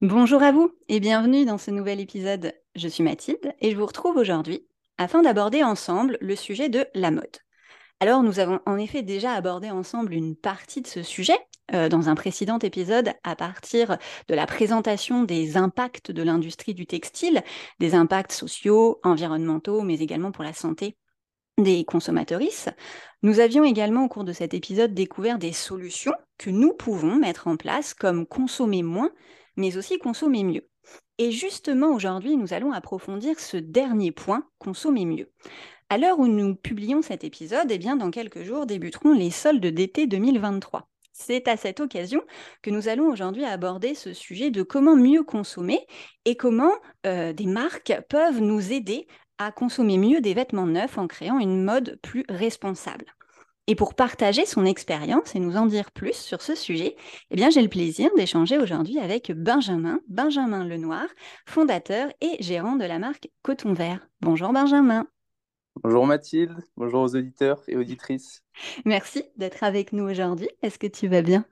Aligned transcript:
Bonjour 0.00 0.44
à 0.44 0.52
vous 0.52 0.70
et 0.88 1.00
bienvenue 1.00 1.44
dans 1.44 1.58
ce 1.58 1.72
nouvel 1.72 1.98
épisode. 1.98 2.54
Je 2.76 2.86
suis 2.86 3.02
Mathilde 3.02 3.52
et 3.60 3.72
je 3.72 3.76
vous 3.76 3.84
retrouve 3.84 4.16
aujourd'hui 4.16 4.64
afin 4.96 5.22
d'aborder 5.22 5.64
ensemble 5.64 6.18
le 6.20 6.36
sujet 6.36 6.68
de 6.68 6.86
la 6.94 7.10
mode. 7.10 7.38
Alors 7.98 8.22
nous 8.22 8.38
avons 8.38 8.60
en 8.64 8.78
effet 8.78 9.02
déjà 9.02 9.32
abordé 9.32 9.72
ensemble 9.72 10.14
une 10.14 10.36
partie 10.36 10.82
de 10.82 10.86
ce 10.86 11.02
sujet 11.02 11.36
euh, 11.74 11.88
dans 11.88 12.08
un 12.08 12.14
précédent 12.14 12.60
épisode 12.60 13.10
à 13.24 13.34
partir 13.34 13.98
de 14.28 14.36
la 14.36 14.46
présentation 14.46 15.24
des 15.24 15.56
impacts 15.56 16.12
de 16.12 16.22
l'industrie 16.22 16.74
du 16.74 16.86
textile, 16.86 17.42
des 17.80 17.96
impacts 17.96 18.30
sociaux, 18.30 19.00
environnementaux, 19.02 19.82
mais 19.82 19.98
également 19.98 20.30
pour 20.30 20.44
la 20.44 20.52
santé 20.52 20.96
des 21.58 21.84
consommatrices. 21.84 22.68
Nous 23.24 23.40
avions 23.40 23.64
également 23.64 24.04
au 24.04 24.08
cours 24.08 24.22
de 24.22 24.32
cet 24.32 24.54
épisode 24.54 24.94
découvert 24.94 25.38
des 25.38 25.52
solutions 25.52 26.14
que 26.38 26.50
nous 26.50 26.72
pouvons 26.72 27.16
mettre 27.16 27.48
en 27.48 27.56
place 27.56 27.94
comme 27.94 28.26
consommer 28.26 28.84
moins 28.84 29.10
mais 29.58 29.76
aussi 29.76 29.98
consommer 29.98 30.44
mieux. 30.44 30.66
Et 31.18 31.32
justement, 31.32 31.88
aujourd'hui, 31.88 32.36
nous 32.36 32.54
allons 32.54 32.72
approfondir 32.72 33.38
ce 33.38 33.58
dernier 33.58 34.12
point, 34.12 34.48
consommer 34.58 35.04
mieux. 35.04 35.30
À 35.90 35.98
l'heure 35.98 36.18
où 36.18 36.26
nous 36.26 36.54
publions 36.54 37.02
cet 37.02 37.24
épisode, 37.24 37.70
eh 37.70 37.78
bien, 37.78 37.96
dans 37.96 38.10
quelques 38.10 38.44
jours 38.44 38.66
débuteront 38.66 39.12
les 39.12 39.30
soldes 39.30 39.66
d'été 39.66 40.06
2023. 40.06 40.88
C'est 41.12 41.48
à 41.48 41.56
cette 41.56 41.80
occasion 41.80 42.22
que 42.62 42.70
nous 42.70 42.88
allons 42.88 43.10
aujourd'hui 43.10 43.44
aborder 43.44 43.94
ce 43.94 44.12
sujet 44.12 44.50
de 44.50 44.62
comment 44.62 44.94
mieux 44.94 45.24
consommer 45.24 45.84
et 46.24 46.36
comment 46.36 46.72
euh, 47.06 47.32
des 47.32 47.46
marques 47.46 47.92
peuvent 48.08 48.40
nous 48.40 48.72
aider 48.72 49.08
à 49.38 49.50
consommer 49.50 49.98
mieux 49.98 50.20
des 50.20 50.34
vêtements 50.34 50.66
neufs 50.66 50.98
en 50.98 51.08
créant 51.08 51.40
une 51.40 51.64
mode 51.64 51.98
plus 52.02 52.24
responsable. 52.28 53.06
Et 53.70 53.74
pour 53.74 53.92
partager 53.94 54.46
son 54.46 54.64
expérience 54.64 55.36
et 55.36 55.40
nous 55.40 55.58
en 55.58 55.66
dire 55.66 55.90
plus 55.90 56.14
sur 56.14 56.40
ce 56.40 56.54
sujet, 56.54 56.96
eh 57.30 57.36
bien, 57.36 57.50
j'ai 57.50 57.60
le 57.60 57.68
plaisir 57.68 58.08
d'échanger 58.16 58.56
aujourd'hui 58.56 58.98
avec 58.98 59.30
Benjamin, 59.30 60.00
Benjamin 60.08 60.64
Lenoir, 60.64 61.04
fondateur 61.44 62.08
et 62.22 62.42
gérant 62.42 62.76
de 62.76 62.86
la 62.86 62.98
marque 62.98 63.28
Coton 63.42 63.74
Vert. 63.74 64.08
Bonjour 64.22 64.54
Benjamin. 64.54 65.06
Bonjour 65.82 66.06
Mathilde, 66.06 66.56
bonjour 66.78 67.02
aux 67.02 67.14
auditeurs 67.14 67.62
et 67.68 67.76
auditrices. 67.76 68.42
Merci 68.86 69.24
d'être 69.36 69.62
avec 69.62 69.92
nous 69.92 70.04
aujourd'hui. 70.04 70.48
Est-ce 70.62 70.78
que 70.78 70.86
tu 70.86 71.06
vas 71.06 71.20
bien? 71.20 71.44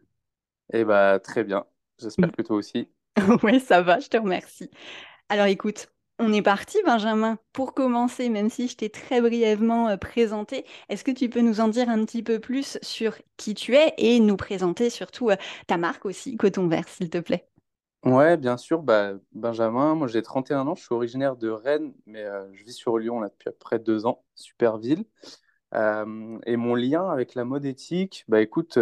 Eh 0.72 0.86
bien, 0.86 1.18
très 1.18 1.44
bien. 1.44 1.66
J'espère 2.00 2.32
que 2.32 2.40
toi 2.40 2.56
aussi. 2.56 2.88
oui, 3.42 3.60
ça 3.60 3.82
va, 3.82 4.00
je 4.00 4.08
te 4.08 4.16
remercie. 4.16 4.70
Alors 5.28 5.46
écoute, 5.46 5.88
on 6.18 6.32
est 6.32 6.42
parti, 6.42 6.78
Benjamin. 6.84 7.38
Pour 7.52 7.74
commencer, 7.74 8.28
même 8.28 8.48
si 8.48 8.68
je 8.68 8.76
t'ai 8.76 8.88
très 8.88 9.20
brièvement 9.20 9.88
euh, 9.88 9.96
présenté, 9.96 10.64
est-ce 10.88 11.04
que 11.04 11.10
tu 11.10 11.28
peux 11.28 11.40
nous 11.40 11.60
en 11.60 11.68
dire 11.68 11.88
un 11.90 12.04
petit 12.04 12.22
peu 12.22 12.40
plus 12.40 12.78
sur 12.82 13.16
qui 13.36 13.54
tu 13.54 13.74
es 13.74 13.92
et 13.98 14.18
nous 14.20 14.36
présenter 14.36 14.88
surtout 14.88 15.30
euh, 15.30 15.36
ta 15.66 15.76
marque 15.76 16.06
aussi, 16.06 16.36
Coton 16.36 16.68
Vert, 16.68 16.88
s'il 16.88 17.10
te 17.10 17.18
plaît? 17.18 17.46
Ouais, 18.04 18.36
bien 18.36 18.56
sûr. 18.56 18.82
Bah, 18.82 19.14
Benjamin, 19.32 19.94
moi 19.94 20.06
j'ai 20.06 20.22
31 20.22 20.66
ans, 20.68 20.74
je 20.74 20.84
suis 20.84 20.94
originaire 20.94 21.36
de 21.36 21.48
Rennes, 21.50 21.92
mais 22.06 22.24
euh, 22.24 22.46
je 22.54 22.64
vis 22.64 22.72
sur 22.72 22.98
Lyon 22.98 23.20
là, 23.20 23.28
depuis 23.28 23.50
près 23.58 23.78
de 23.78 23.84
deux 23.84 24.06
ans, 24.06 24.24
super 24.34 24.78
ville. 24.78 25.04
et 25.74 26.56
mon 26.56 26.74
lien 26.74 27.10
avec 27.10 27.34
la 27.34 27.44
mode 27.44 27.64
éthique, 27.66 28.24
bah 28.28 28.40
écoute, 28.40 28.78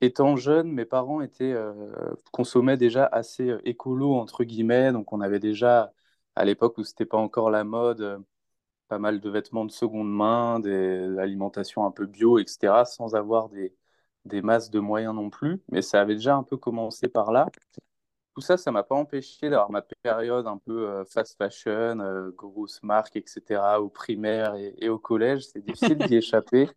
étant 0.00 0.36
jeune, 0.36 0.70
mes 0.70 0.84
parents 0.84 1.20
étaient, 1.22 1.56
consommaient 2.30 2.76
déjà 2.76 3.06
assez 3.06 3.56
écolo, 3.64 4.14
entre 4.14 4.44
guillemets, 4.44 4.92
donc 4.92 5.12
on 5.12 5.20
avait 5.20 5.40
déjà 5.40 5.92
à 6.38 6.44
l'époque 6.44 6.78
où 6.78 6.84
c'était 6.84 7.04
pas 7.04 7.18
encore 7.18 7.50
la 7.50 7.64
mode, 7.64 8.00
euh, 8.00 8.18
pas 8.88 8.98
mal 9.00 9.20
de 9.20 9.30
vêtements 9.30 9.64
de 9.64 9.72
seconde 9.72 10.10
main, 10.10 10.60
des 10.60 11.18
alimentations 11.18 11.84
un 11.84 11.90
peu 11.90 12.06
bio, 12.06 12.38
etc., 12.38 12.84
sans 12.84 13.16
avoir 13.16 13.48
des, 13.48 13.74
des 14.24 14.40
masses 14.40 14.70
de 14.70 14.78
moyens 14.78 15.14
non 15.14 15.30
plus. 15.30 15.60
Mais 15.70 15.82
ça 15.82 16.00
avait 16.00 16.14
déjà 16.14 16.36
un 16.36 16.44
peu 16.44 16.56
commencé 16.56 17.08
par 17.08 17.32
là. 17.32 17.48
Tout 18.34 18.40
ça, 18.40 18.56
ça 18.56 18.70
m'a 18.70 18.84
pas 18.84 18.94
empêché 18.94 19.50
d'avoir 19.50 19.72
ma 19.72 19.82
période 19.82 20.46
un 20.46 20.58
peu 20.58 20.88
euh, 20.88 21.04
fast 21.06 21.36
fashion, 21.36 21.98
euh, 22.00 22.30
grosse 22.30 22.80
marque, 22.84 23.16
etc., 23.16 23.80
au 23.80 23.88
primaire 23.88 24.54
et, 24.54 24.88
au 24.88 24.98
collège. 24.98 25.44
C'est 25.48 25.64
difficile 25.64 25.98
d'y 25.98 26.14
échapper, 26.18 26.70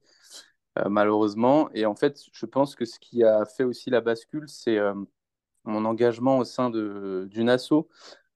malheureusement. 0.90 1.70
Et 1.74 1.86
en 1.86 1.96
fait, 1.96 2.20
je 2.34 2.46
pense 2.48 2.76
que 2.76 2.86
ce 2.86 2.98
qui 3.00 3.24
a 3.24 3.46
fait 3.46 3.64
aussi 3.64 3.92
la 3.92 4.02
bascule, 4.02 4.50
c'est 4.50 4.80
mon 5.66 5.86
engagement 5.86 6.40
au 6.40 6.46
sein 6.46 6.72
d'une 6.72 7.50
asso 7.50 7.88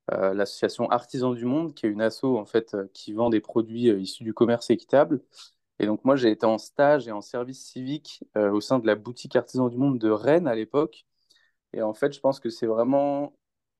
l'association 0.10 0.90
Artisans 0.92 1.34
du 1.34 1.46
Monde, 1.46 1.74
qui 1.74 1.86
est 1.86 1.90
une 1.90 2.02
asso 2.02 2.26
en 2.26 2.46
fait 2.46 2.74
euh, 2.76 2.88
qui 2.94 3.14
vend 3.14 3.30
des 3.30 3.42
produits 3.42 3.90
euh, 3.90 4.00
issus 4.00 4.24
du 4.24 4.34
commerce 4.34 4.70
équitable. 4.70 5.22
Et 5.80 5.88
donc 5.88 6.06
moi 6.06 6.16
j'ai 6.16 6.32
été 6.32 6.46
en 6.46 6.58
stage 6.58 7.08
et 7.08 7.12
en 7.12 7.22
service 7.22 7.66
civique 7.66 8.24
au 8.36 8.62
sein 8.62 8.80
de 8.80 8.88
la 8.88 8.96
boutique 8.96 9.36
Artisans 9.36 9.70
du 9.70 9.78
Monde 9.78 10.00
de 10.00 10.10
Rennes 10.10 10.48
à 10.48 10.56
l'époque. 10.56 11.06
Et 11.74 11.82
en 11.82 11.94
fait 11.94 12.14
je 12.14 12.20
pense 12.22 12.40
que 12.40 12.50
c'est 12.50 12.68
vraiment 12.68 13.34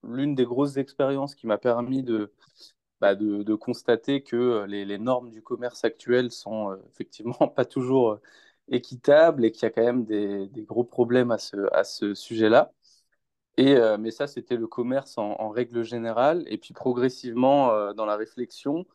l'une 0.04 0.36
des 0.36 0.46
grosses 0.46 0.78
expériences 0.78 1.36
qui 1.36 1.48
m'a 1.48 1.58
permis 1.58 2.04
de, 2.04 2.34
bah, 3.02 3.16
de, 3.16 3.56
constater 3.56 4.24
que 4.24 4.66
les, 4.68 4.98
normes 4.98 5.32
du 5.32 5.42
commerce 5.42 5.86
actuel 5.86 6.32
sont 6.32 6.78
effectivement 6.92 7.48
pas 7.50 7.66
toujours 7.66 8.20
équitables 8.70 9.46
et 9.46 9.52
qu'il 9.52 9.64
y 9.64 9.66
a 9.68 9.72
quand 9.72 9.84
même 9.84 10.06
des, 10.06 10.48
des 10.48 10.64
gros 10.64 10.84
problèmes 10.84 11.32
à 11.32 11.38
ce, 11.38 11.58
à 11.74 11.84
ce 11.84 12.14
sujet-là. 12.16 12.74
Euh, 13.60 13.98
mais 13.98 14.12
ça, 14.12 14.28
c'était 14.28 14.58
le 14.58 14.68
commerce 14.68 15.18
en, 15.18 15.50
règle 15.50 15.84
générale. 15.84 16.44
Et 16.48 16.58
puis 16.58 16.74
progressivement, 16.74 17.72
euh, 17.72 17.94
dans 17.94 18.06
la 18.06 18.18
réflexion, 18.18 18.86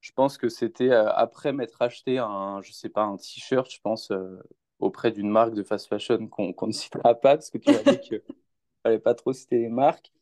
je 0.00 0.12
pense 0.12 0.38
que 0.38 0.48
c'était 0.48 0.90
euh, 0.90 1.10
après 1.12 1.52
m'être 1.52 1.82
acheté 1.82 2.18
un, 2.18 2.60
je 2.62 2.72
sais 2.72 2.88
pas, 2.88 3.02
un 3.02 3.16
t-shirt, 3.16 3.70
je 3.70 3.80
pense, 3.80 4.12
auprès 4.78 5.12
d'une 5.12 5.30
marque 5.30 5.54
de 5.54 5.62
fast 5.62 5.88
fashion 5.88 6.28
qu'on 6.28 6.66
ne 6.66 6.72
citera 6.72 7.14
pas, 7.14 7.36
parce 7.36 7.50
que 7.50 7.58
tu 7.58 7.70
as 7.70 7.82
dit 7.82 8.00
qu'il 8.00 8.22
fallait 8.82 8.98
pas 8.98 9.14
trop 9.14 9.32
citer 9.32 9.58
les 9.58 9.68
marques, 9.68 10.12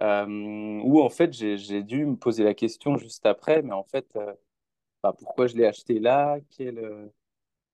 où 0.00 1.02
en 1.02 1.10
fait, 1.10 1.32
j'ai 1.32 1.82
dû 1.82 2.06
me 2.06 2.16
poser 2.16 2.44
la 2.44 2.54
question 2.54 2.96
juste 2.96 3.26
après, 3.26 3.62
mais 3.62 3.74
en 3.74 3.84
fait, 3.84 4.06
bah, 5.02 5.14
pourquoi 5.18 5.46
je 5.46 5.56
l'ai 5.56 5.66
acheté 5.66 6.00
là? 6.00 6.38
Quel, 6.50 7.10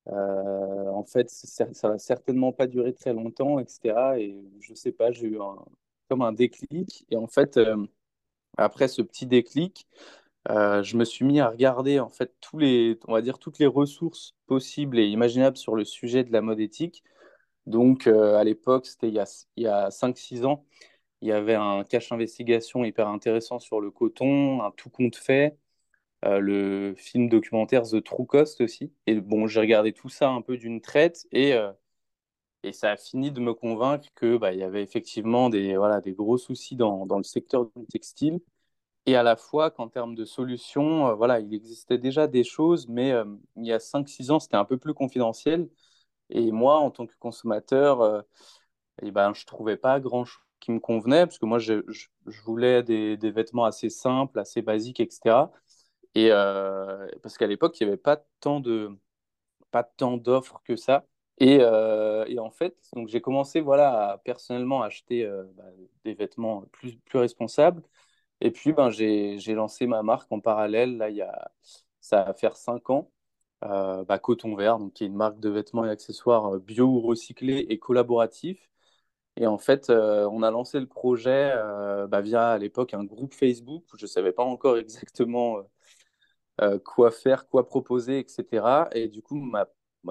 euh, 0.09 0.91
en 0.91 1.05
fait, 1.05 1.31
ça, 1.31 1.73
ça 1.73 1.89
va 1.91 1.99
certainement 1.99 2.53
pas 2.53 2.67
durer 2.67 2.93
très 2.95 3.13
longtemps, 3.13 3.59
etc. 3.59 4.19
Et 4.21 4.45
je 4.61 4.75
sais 4.75 4.93
pas, 4.93 5.11
j'ai 5.13 5.27
eu 5.29 5.39
comme 6.09 6.23
un 6.23 6.33
déclic. 6.33 7.07
Et 7.11 7.17
en 7.17 7.27
fait, 7.27 7.57
euh, 7.57 7.87
après 8.59 8.89
ce 8.89 9.03
petit 9.03 9.27
déclic, 9.27 9.87
euh, 10.51 10.83
je 10.83 10.97
me 10.97 11.05
suis 11.05 11.25
mis 11.25 11.41
à 11.41 11.49
regarder 11.51 12.01
en 12.01 12.11
fait 12.11 12.35
tous 12.41 12.59
les, 12.59 12.99
on 13.09 13.15
va 13.15 13.23
dire 13.23 13.39
toutes 13.39 13.59
les 13.59 13.67
ressources 13.67 14.35
possibles 14.47 14.99
et 14.99 15.07
imaginables 15.09 15.57
sur 15.57 15.77
le 15.77 15.85
sujet 15.85 16.25
de 16.25 16.33
la 16.33 16.43
mode 16.43 16.61
éthique. 16.61 17.05
Donc 17.67 18.07
à 18.09 18.45
l'époque, 18.45 18.87
c'était 18.87 19.09
il 19.09 19.15
y 19.15 19.67
a, 19.69 19.87
a 19.87 19.91
5-6 19.91 20.45
ans, 20.47 20.67
il 21.23 21.29
y 21.29 21.33
avait 21.33 21.55
un 21.55 21.85
cache 21.85 22.13
investigation 22.13 22.85
hyper 22.85 23.09
intéressant 23.09 23.59
sur 23.59 23.81
le 23.81 23.91
coton, 23.91 24.63
un 24.63 24.71
tout 24.73 24.91
compte 24.91 25.17
fait. 25.17 25.57
Euh, 26.25 26.39
le 26.41 26.95
film 26.97 27.29
documentaire 27.29 27.83
The 27.83 28.03
True 28.03 28.25
Cost 28.27 28.61
aussi. 28.63 28.93
Et 29.07 29.21
bon, 29.21 29.47
j'ai 29.47 29.61
regardé 29.61 29.93
tout 29.93 30.09
ça 30.09 30.31
un 30.31 30.41
peu 30.43 30.57
d'une 30.57 30.81
traite 30.81 31.27
et, 31.33 31.53
euh, 31.55 31.71
et 32.63 32.73
ça 32.73 32.93
a 32.93 32.97
fini 32.97 33.31
de 33.33 33.41
me 33.41 33.55
convaincre 33.55 34.09
que 34.15 34.39
bah, 34.39 34.53
y 34.55 34.63
avait 34.63 34.83
effectivement 34.83 35.51
des, 35.51 35.77
voilà, 35.77 36.01
des 36.01 36.13
gros 36.15 36.39
soucis 36.39 36.77
dans, 36.77 37.07
dans 37.07 37.19
le 37.19 37.25
secteur 37.25 37.67
du 37.77 37.87
textile 37.87 38.41
et 39.07 39.17
à 39.17 39.23
la 39.23 39.37
fois 39.37 39.71
qu'en 39.71 39.89
termes 39.89 40.15
de 40.15 40.25
solutions, 40.25 41.09
euh, 41.09 41.15
voilà, 41.15 41.41
il 41.41 41.55
existait 41.55 41.99
déjà 41.99 42.27
des 42.29 42.45
choses, 42.45 42.89
mais 42.89 43.15
il 43.57 43.67
y 43.67 43.73
a 43.73 43.79
5-6 43.81 44.31
ans, 44.31 44.41
c'était 44.41 44.57
un 44.57 44.65
peu 44.65 44.79
plus 44.79 44.95
confidentiel. 44.95 45.69
Et 46.31 46.53
moi, 46.53 46.79
en 46.79 46.91
tant 46.91 47.07
que 47.07 47.15
consommateur, 47.19 48.25
eh 49.03 49.11
ben, 49.11 49.35
je 49.35 49.43
ne 49.43 49.47
trouvais 49.47 49.77
pas 49.77 50.01
grand-chose 50.01 50.41
qui 50.61 50.73
me 50.73 50.81
convenait, 50.81 51.27
parce 51.27 51.39
que 51.39 51.45
moi, 51.47 51.59
je, 51.59 51.83
je, 51.89 52.07
je 52.27 52.43
voulais 52.43 52.83
des, 52.83 53.17
des, 53.19 53.31
vêtements 53.31 53.67
assez 53.67 53.91
simples, 53.91 54.39
assez 54.39 54.63
basiques, 54.63 55.01
etc. 55.01 55.51
Et 56.15 56.31
euh, 56.31 57.09
parce 57.23 57.39
qu'à 57.39 57.47
l'époque, 57.47 57.79
il 57.81 57.85
n'y 57.85 57.91
avait 57.91 57.97
pas 58.01 58.25
tant 58.41 58.61
de 58.61 58.91
pas 59.71 59.85
tant 59.85 60.17
d'offres 60.17 60.61
que 60.65 60.77
ça. 60.77 61.07
Et, 61.39 61.59
euh, 61.61 62.25
et, 62.29 62.39
en 62.39 62.51
fait, 62.51 62.77
donc 62.95 63.09
j'ai 63.09 63.21
commencé 63.21 63.61
voilà 63.61 64.13
à 64.13 64.19
personnellement 64.19 64.83
acheter 64.83 65.25
euh, 65.27 65.45
bah, 65.57 65.65
des 66.05 66.15
vêtements 66.15 66.63
plus 66.73 66.97
plus 66.99 67.19
responsables. 67.19 67.83
Et 68.41 68.51
puis 68.53 68.73
ben 68.73 68.91
j'ai 68.91 69.39
lancé 69.55 69.87
ma 69.87 70.03
marque 70.03 70.31
en 70.33 70.41
parallèle. 70.41 70.97
Là, 70.99 71.11
il 71.11 71.17
y 71.17 71.23
a 71.23 71.51
ça 72.01 72.25
va 72.25 72.35
faire 72.35 72.57
cinq 72.57 72.91
ans. 72.91 73.11
Bah, 73.63 74.19
Coton 74.19 74.55
Vert, 74.57 74.79
donc 74.79 74.93
qui 74.95 75.05
est 75.05 75.07
une 75.07 75.17
marque 75.17 75.41
de 75.41 75.49
vêtements 75.51 75.87
et 75.87 75.91
accessoires 75.91 76.59
bio 76.61 77.01
recyclés 77.01 77.67
et 77.71 77.79
collaboratifs. 77.79 78.69
Et 79.37 79.47
en 79.47 79.59
fait, 79.59 79.91
on 79.91 80.43
a 80.43 80.51
lancé 80.51 80.81
le 80.81 80.87
projet 80.87 81.55
bah, 82.09 82.21
via 82.23 82.51
à 82.53 82.59
l'époque 82.59 82.95
un 82.95 83.05
groupe 83.05 83.35
Facebook. 83.35 83.85
Je 83.97 84.05
ne 84.05 84.09
savais 84.09 84.33
pas 84.33 84.45
encore 84.45 84.77
exactement 84.79 85.59
quoi 86.85 87.11
faire, 87.11 87.49
quoi 87.49 87.67
proposer, 87.67 88.21
etc. 88.21 88.89
Et 88.93 89.09
du 89.09 89.23
coup, 89.23 89.37
ma, 89.37 89.67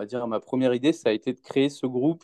dire, 0.05 0.27
ma 0.27 0.39
première 0.39 0.73
idée, 0.73 0.93
ça 0.93 1.09
a 1.09 1.11
été 1.11 1.33
de 1.33 1.39
créer 1.39 1.69
ce 1.69 1.85
groupe 1.85 2.23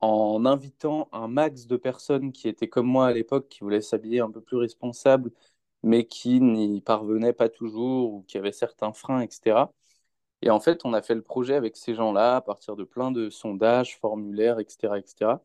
en 0.00 0.46
invitant 0.46 1.08
un 1.12 1.28
max 1.28 1.66
de 1.66 1.76
personnes 1.76 2.32
qui 2.32 2.48
étaient 2.48 2.68
comme 2.68 2.86
moi 2.86 3.06
à 3.08 3.12
l'époque, 3.12 3.48
qui 3.48 3.60
voulaient 3.60 3.82
s'habiller 3.82 4.20
un 4.20 4.30
peu 4.30 4.40
plus 4.40 4.56
responsable, 4.56 5.30
mais 5.82 6.06
qui 6.06 6.40
n'y 6.40 6.80
parvenaient 6.80 7.32
pas 7.32 7.48
toujours 7.48 8.12
ou 8.14 8.22
qui 8.24 8.38
avaient 8.38 8.52
certains 8.52 8.92
freins, 8.92 9.20
etc. 9.22 9.72
Et 10.42 10.50
en 10.50 10.60
fait, 10.60 10.84
on 10.84 10.94
a 10.94 11.02
fait 11.02 11.14
le 11.14 11.22
projet 11.22 11.54
avec 11.54 11.76
ces 11.76 11.94
gens-là 11.94 12.36
à 12.36 12.40
partir 12.42 12.76
de 12.76 12.84
plein 12.84 13.10
de 13.12 13.30
sondages, 13.30 13.98
formulaires, 14.00 14.58
etc. 14.60 14.98
etc. 14.98 15.42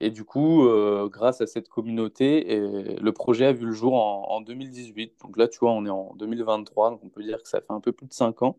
Et 0.00 0.10
du 0.10 0.24
coup, 0.24 0.66
euh, 0.66 1.08
grâce 1.08 1.40
à 1.40 1.46
cette 1.46 1.68
communauté, 1.68 2.52
et 2.52 2.96
le 3.00 3.12
projet 3.12 3.46
a 3.46 3.52
vu 3.52 3.66
le 3.66 3.72
jour 3.72 3.94
en, 3.94 4.40
2018. 4.42 5.14
Donc 5.22 5.36
là, 5.38 5.48
tu 5.48 5.58
vois, 5.58 5.72
on 5.72 5.86
est 5.86 5.90
en 5.90 6.14
2023, 6.16 6.90
donc 6.90 7.00
on 7.02 7.08
peut 7.08 7.22
dire 7.22 7.42
que 7.42 7.48
ça 7.48 7.60
fait 7.60 7.72
un 7.72 7.80
peu 7.80 7.92
plus 7.92 8.06
de 8.06 8.12
5 8.12 8.42
ans. 8.42 8.58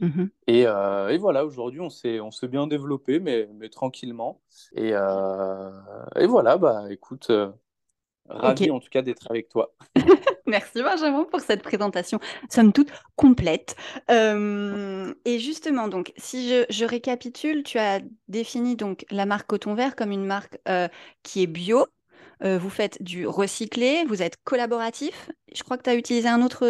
Mhm. 0.00 0.30
Euh, 0.48 1.08
et, 1.08 1.18
voilà, 1.18 1.44
aujourd'hui, 1.44 1.80
on 1.80 1.90
s'est, 1.90 2.20
on 2.20 2.30
s'est 2.30 2.46
bien 2.46 2.68
développé, 2.68 3.18
mais, 3.18 3.48
mais 3.54 3.68
tranquillement. 3.68 4.40
Et, 4.72 4.90
euh, 4.92 5.70
et 6.14 6.26
voilà, 6.26 6.56
bah 6.56 6.84
écoute, 6.90 7.32
ravi 8.28 8.70
en 8.70 8.78
tout 8.78 8.90
cas 8.90 9.02
d'être 9.02 9.28
avec 9.30 9.48
toi. 9.48 9.74
Merci 10.58 10.82
Benjamin 10.82 11.24
pour 11.24 11.40
cette 11.40 11.62
présentation, 11.62 12.18
somme 12.50 12.72
toute 12.72 12.88
complète. 13.16 13.76
Euh, 14.10 15.12
et 15.26 15.38
justement, 15.38 15.88
donc, 15.88 16.14
si 16.16 16.48
je, 16.70 16.84
récapitule, 16.86 17.62
tu 17.62 17.78
as 17.78 18.00
défini 18.28 18.74
donc 18.74 19.04
la 19.10 19.26
marque 19.26 19.46
Coton 19.46 19.74
Vert 19.74 19.94
comme 19.94 20.10
une 20.10 20.24
marque 20.24 20.58
euh, 20.66 20.88
qui 21.22 21.42
est 21.42 21.46
bio. 21.46 21.86
Euh, 22.42 22.56
vous 22.56 22.70
faites 22.70 23.02
du 23.02 23.26
recyclé, 23.26 24.04
vous 24.06 24.22
êtes 24.22 24.36
collaboratif. 24.44 25.30
Je 25.52 25.62
crois 25.62 25.76
que 25.76 25.82
tu 25.82 25.90
as 25.90 25.96
utilisé 25.96 26.28
un 26.28 26.40
autre 26.40 26.64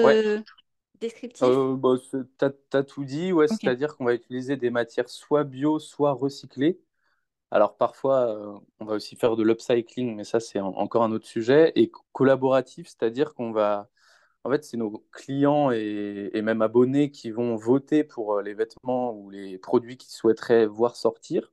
descriptif. 1.01 1.47
Bah, 1.47 1.95
tu 2.11 2.77
as, 2.77 2.83
tout 2.83 3.05
dit, 3.05 3.33
ouais, 3.33 3.47
c'est-à-dire 3.47 3.97
qu'on 3.97 4.07
va 4.07 4.15
utiliser 4.15 4.57
des 4.57 4.71
matières 4.71 5.09
soit 5.09 5.45
bio, 5.45 5.79
soit 5.79 6.13
recyclées. 6.13 6.81
Alors 7.50 7.77
parfois, 7.77 8.29
euh, 8.29 8.59
on 8.81 8.85
va 8.85 8.95
aussi 8.95 9.17
faire 9.17 9.37
de 9.37 9.43
l'upcycling, 9.43 10.15
mais 10.15 10.25
ça, 10.25 10.41
c'est 10.41 10.61
encore 10.61 11.03
un 11.03 11.12
autre 11.12 11.27
sujet. 11.27 11.73
Et 11.77 11.91
collaboratif, 12.12 12.89
c'est-à-dire 12.89 13.35
qu'on 13.35 13.53
va... 13.53 13.89
En 14.45 14.50
fait, 14.50 14.65
c'est 14.65 14.77
nos 14.77 15.05
clients 15.12 15.71
et, 15.73 16.31
même 16.43 16.62
abonnés 16.62 17.11
qui 17.11 17.31
vont 17.31 17.56
voter 17.56 18.05
pour 18.05 18.35
euh, 18.39 18.43
les 18.43 18.55
vêtements 18.55 19.12
ou 19.15 19.31
les 19.31 19.59
produits 19.59 19.97
qu'ils 19.97 20.12
souhaiteraient 20.12 20.67
voir 20.67 20.97
sortir. 20.97 21.53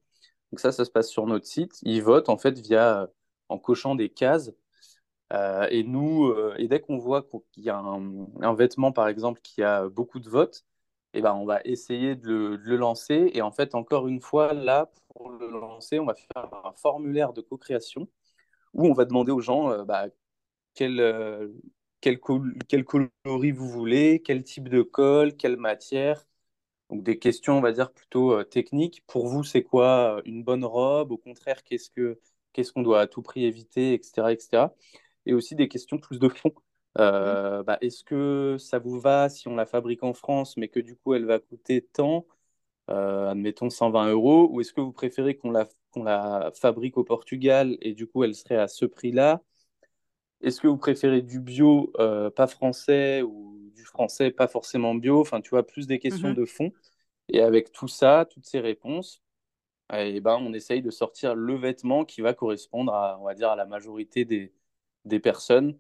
Donc 0.52 0.60
ça, 0.60 0.72
ça 0.72 0.86
se 0.86 0.92
passe 0.92 1.10
sur 1.10 1.26
notre 1.28 1.46
site. 1.48 1.80
Ils 1.84 2.04
votent 2.04 2.30
en 2.30 2.38
fait 2.38 2.60
via 2.60 3.04
euh, 3.04 3.08
en 3.50 3.60
cochant 3.60 3.96
des 3.96 4.10
cases. 4.10 4.52
et 5.72 5.84
nous, 5.84 6.34
et 6.58 6.68
dès 6.68 6.80
qu'on 6.82 6.98
voit 6.98 7.24
qu'il 7.52 7.64
y 7.64 7.70
a 7.70 7.78
un, 7.78 8.28
un, 8.42 8.54
vêtement, 8.54 8.92
par 8.92 9.08
exemple, 9.08 9.42
qui 9.42 9.64
a 9.64 9.90
beaucoup 9.90 10.20
de 10.20 10.30
votes, 10.30 10.66
eh 11.16 11.22
ben, 11.22 11.34
on 11.34 11.46
va 11.46 11.62
essayer 11.66 12.16
de 12.16 12.60
le, 12.62 12.76
lancer. 12.78 13.32
Et 13.34 13.42
en 13.42 13.52
fait, 13.52 13.76
encore 13.76 14.08
une 14.08 14.22
fois, 14.22 14.54
là, 14.54 14.92
pour 15.10 15.30
le 15.32 15.48
lancer, 15.50 16.00
on 16.00 16.06
va 16.06 16.16
faire 16.16 16.50
un 16.66 16.74
formulaire 16.74 17.34
de 17.34 17.42
co-création 17.42 18.10
où 18.74 18.88
on 18.88 18.94
va 18.94 19.06
demander 19.06 19.32
aux 19.32 19.42
gens 19.42 19.72
euh, 19.72 19.86
bah, 19.86 20.08
quel, 20.76 21.00
euh, 21.02 21.50
coloris 22.86 23.52
vous 23.52 23.70
voulez, 23.70 24.22
quel 24.24 24.44
type 24.44 24.70
de 24.70 24.82
colle, 24.84 25.36
quelle 25.38 25.58
matière. 25.58 26.26
Donc 26.90 27.04
des 27.04 27.20
questions, 27.20 27.58
on 27.58 27.62
va 27.62 27.72
dire, 27.72 27.92
plutôt 27.94 28.34
euh, 28.34 28.44
techniques. 28.44 29.04
Pour 29.08 29.28
vous, 29.28 29.44
c'est 29.44 29.64
quoi 29.64 30.22
une 30.26 30.44
bonne 30.44 30.66
robe? 30.66 31.12
Au 31.12 31.18
contraire, 31.18 31.64
qu'est-ce 31.64 31.90
que 31.90 32.20
qu'est-ce 32.54 32.74
qu'on 32.74 32.84
doit 32.84 33.02
à 33.02 33.08
tout 33.08 33.22
prix 33.22 33.46
éviter, 33.46 33.94
etc., 33.94 34.32
etc. 34.34 34.68
Et 35.26 35.34
aussi 35.34 35.56
des 35.56 35.68
questions 35.70 35.98
plus 36.00 36.20
de 36.20 36.30
fond. 36.30 36.54
Euh, 36.98 37.64
bah, 37.64 37.78
est-ce 37.82 38.04
que 38.04 38.58
ça 38.60 38.80
vous 38.80 39.00
va 39.00 39.30
si 39.30 39.48
on 39.48 39.56
la 39.56 39.66
fabrique 39.66 40.04
en 40.04 40.14
France, 40.14 40.58
mais 40.58 40.70
que 40.70 40.80
du 40.80 40.96
coup 40.96 41.14
elle 41.14 41.26
va 41.26 41.40
coûter 41.40 41.82
tant, 41.82 42.26
euh, 42.90 43.30
admettons 43.30 43.70
120 43.70 44.10
euros, 44.12 44.48
ou 44.52 44.62
est-ce 44.62 44.74
que 44.74 44.82
vous 44.82 44.94
préférez 44.94 45.38
qu'on 45.38 45.52
la, 45.52 45.68
qu'on 45.92 46.04
la 46.04 46.52
fabrique 46.56 46.98
au 46.98 47.04
Portugal 47.04 47.78
et 47.82 47.94
du 47.94 48.08
coup 48.08 48.24
elle 48.24 48.36
serait 48.36 48.58
à 48.58 48.68
ce 48.68 48.86
prix-là? 48.86 49.42
Est-ce 50.42 50.62
que 50.62 50.68
vous 50.68 50.78
préférez 50.78 51.22
du 51.22 51.40
bio 51.40 51.92
euh, 52.00 52.30
pas 52.30 52.48
français 52.48 53.22
ou 53.24 53.72
du 53.74 53.84
français 53.84 54.32
pas 54.32 54.48
forcément 54.48 54.96
bio? 54.96 55.22
Enfin, 55.22 55.42
tu 55.42 55.50
vois, 55.50 55.66
plus 55.66 55.88
des 55.88 56.00
questions 56.00 56.32
mm-hmm. 56.32 56.36
de 56.36 56.46
fond. 56.46 56.72
Et 57.30 57.42
avec 57.42 57.72
tout 57.72 57.88
ça, 57.88 58.28
toutes 58.30 58.46
ces 58.46 58.60
réponses, 58.60 59.24
eh 59.94 60.20
ben, 60.22 60.38
on 60.42 60.54
essaye 60.54 60.82
de 60.82 60.92
sortir 60.92 61.36
le 61.36 61.56
vêtement 61.56 62.06
qui 62.06 62.22
va 62.22 62.34
correspondre 62.34 62.94
à, 62.94 63.20
on 63.20 63.26
va 63.26 63.36
dire, 63.36 63.50
à 63.50 63.56
la 63.56 63.66
majorité 63.66 64.26
des, 64.26 64.54
des 65.06 65.20
personnes. 65.20 65.78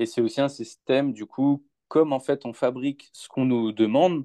Et 0.00 0.06
c'est 0.06 0.22
aussi 0.22 0.40
un 0.40 0.48
système, 0.48 1.12
du 1.12 1.26
coup, 1.26 1.62
comme 1.88 2.12
en 2.14 2.20
fait 2.20 2.46
on 2.46 2.54
fabrique 2.54 3.10
ce 3.12 3.28
qu'on 3.28 3.44
nous 3.44 3.70
demande, 3.70 4.24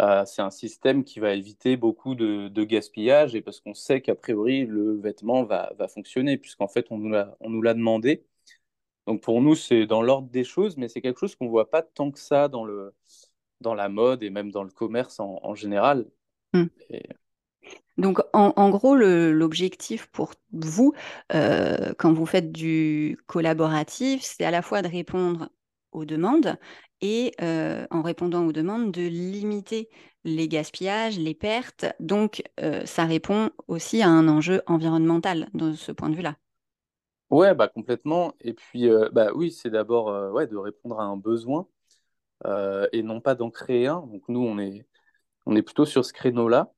euh, 0.00 0.24
c'est 0.26 0.42
un 0.42 0.50
système 0.50 1.02
qui 1.02 1.18
va 1.18 1.32
éviter 1.32 1.78
beaucoup 1.78 2.14
de, 2.14 2.64
gaspillage 2.64 3.34
et 3.34 3.40
parce 3.40 3.60
qu'on 3.60 3.72
sait 3.72 4.02
qu'a 4.02 4.14
priori 4.14 4.66
le 4.66 5.00
vêtement 5.00 5.44
va, 5.44 5.72
va 5.78 5.88
fonctionner 5.88 6.36
puisqu'en 6.36 6.68
fait 6.68 6.88
on 6.90 6.98
nous 6.98 7.62
l'a 7.62 7.74
demandé. 7.74 8.26
Donc 9.06 9.22
pour 9.22 9.40
nous 9.40 9.54
c'est 9.54 9.86
dans 9.86 10.02
l'ordre 10.02 10.28
des 10.28 10.44
choses, 10.44 10.76
mais 10.76 10.88
c'est 10.88 11.00
quelque 11.00 11.20
chose 11.20 11.34
qu'on 11.36 11.46
ne 11.46 11.50
voit 11.50 11.70
pas 11.70 11.82
tant 11.82 12.10
que 12.10 12.18
ça 12.18 12.48
dans, 12.48 12.64
le, 12.64 12.92
dans 13.62 13.74
la 13.74 13.88
mode 13.88 14.22
et 14.22 14.28
même 14.28 14.52
dans 14.52 14.62
le 14.62 14.70
commerce 14.70 15.20
en, 15.20 15.54
général. 15.54 16.06
Hmm. 16.52 16.66
Donc, 17.98 18.20
en, 18.32 18.70
gros, 18.70 18.94
l'objectif 18.94 20.06
pour 20.06 20.32
vous, 20.52 20.94
euh, 21.34 21.92
quand 21.98 22.12
vous 22.12 22.26
faites 22.26 22.52
du 22.52 23.18
collaboratif, 23.26 24.22
c'est 24.22 24.44
à 24.44 24.52
la 24.52 24.62
fois 24.62 24.82
de 24.82 24.88
répondre 24.88 25.48
aux 25.90 26.04
demandes 26.04 26.56
et, 27.00 27.32
euh, 27.42 27.88
en 27.90 28.02
répondant 28.02 28.46
aux 28.46 28.52
demandes, 28.52 28.92
de 28.92 29.02
limiter 29.02 29.88
les 30.22 30.46
gaspillages, 30.46 31.18
les 31.18 31.34
pertes. 31.34 31.86
Donc, 31.98 32.44
euh, 32.60 32.86
ça 32.86 33.04
répond 33.04 33.50
aussi 33.66 34.00
à 34.00 34.08
un 34.08 34.28
enjeu 34.28 34.62
environnemental 34.68 35.48
de 35.54 35.72
ce 35.72 35.90
point 35.90 36.08
de 36.08 36.14
vue-là. 36.14 36.36
Ouais, 37.30 37.52
bah 37.52 37.66
complètement. 37.66 38.32
Et 38.40 38.54
puis, 38.54 38.88
bah 39.12 39.32
oui, 39.34 39.50
c'est 39.50 39.70
d'abord 39.70 40.32
ouais, 40.32 40.46
de 40.46 40.56
répondre 40.56 41.00
à 41.00 41.04
un 41.04 41.16
besoin 41.16 41.66
et 42.92 43.02
non 43.02 43.20
pas 43.20 43.34
d'en 43.34 43.50
créer 43.50 43.88
un. 43.88 44.02
Donc, 44.02 44.22
nous, 44.28 44.40
on 44.40 44.58
est, 44.60 44.86
on 45.46 45.56
est 45.56 45.62
plutôt 45.62 45.84
sur 45.84 46.04
ce 46.04 46.12
créneau-là. 46.12 46.72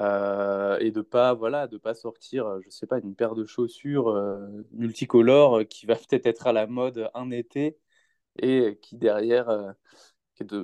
Euh, 0.00 0.78
et 0.78 0.92
de 0.92 1.02
pas 1.02 1.34
voilà 1.34 1.66
de 1.66 1.76
pas 1.76 1.92
sortir 1.92 2.46
euh, 2.46 2.60
je 2.64 2.70
sais 2.70 2.86
pas 2.86 3.00
une 3.00 3.14
paire 3.14 3.34
de 3.34 3.44
chaussures 3.44 4.08
euh, 4.08 4.38
multicolores 4.72 5.66
qui 5.68 5.84
va 5.84 5.94
peut-être 5.96 6.24
être 6.24 6.46
à 6.46 6.52
la 6.54 6.66
mode 6.66 7.10
un 7.12 7.30
été 7.30 7.76
et 8.38 8.78
qui 8.80 8.96
derrière 8.96 9.74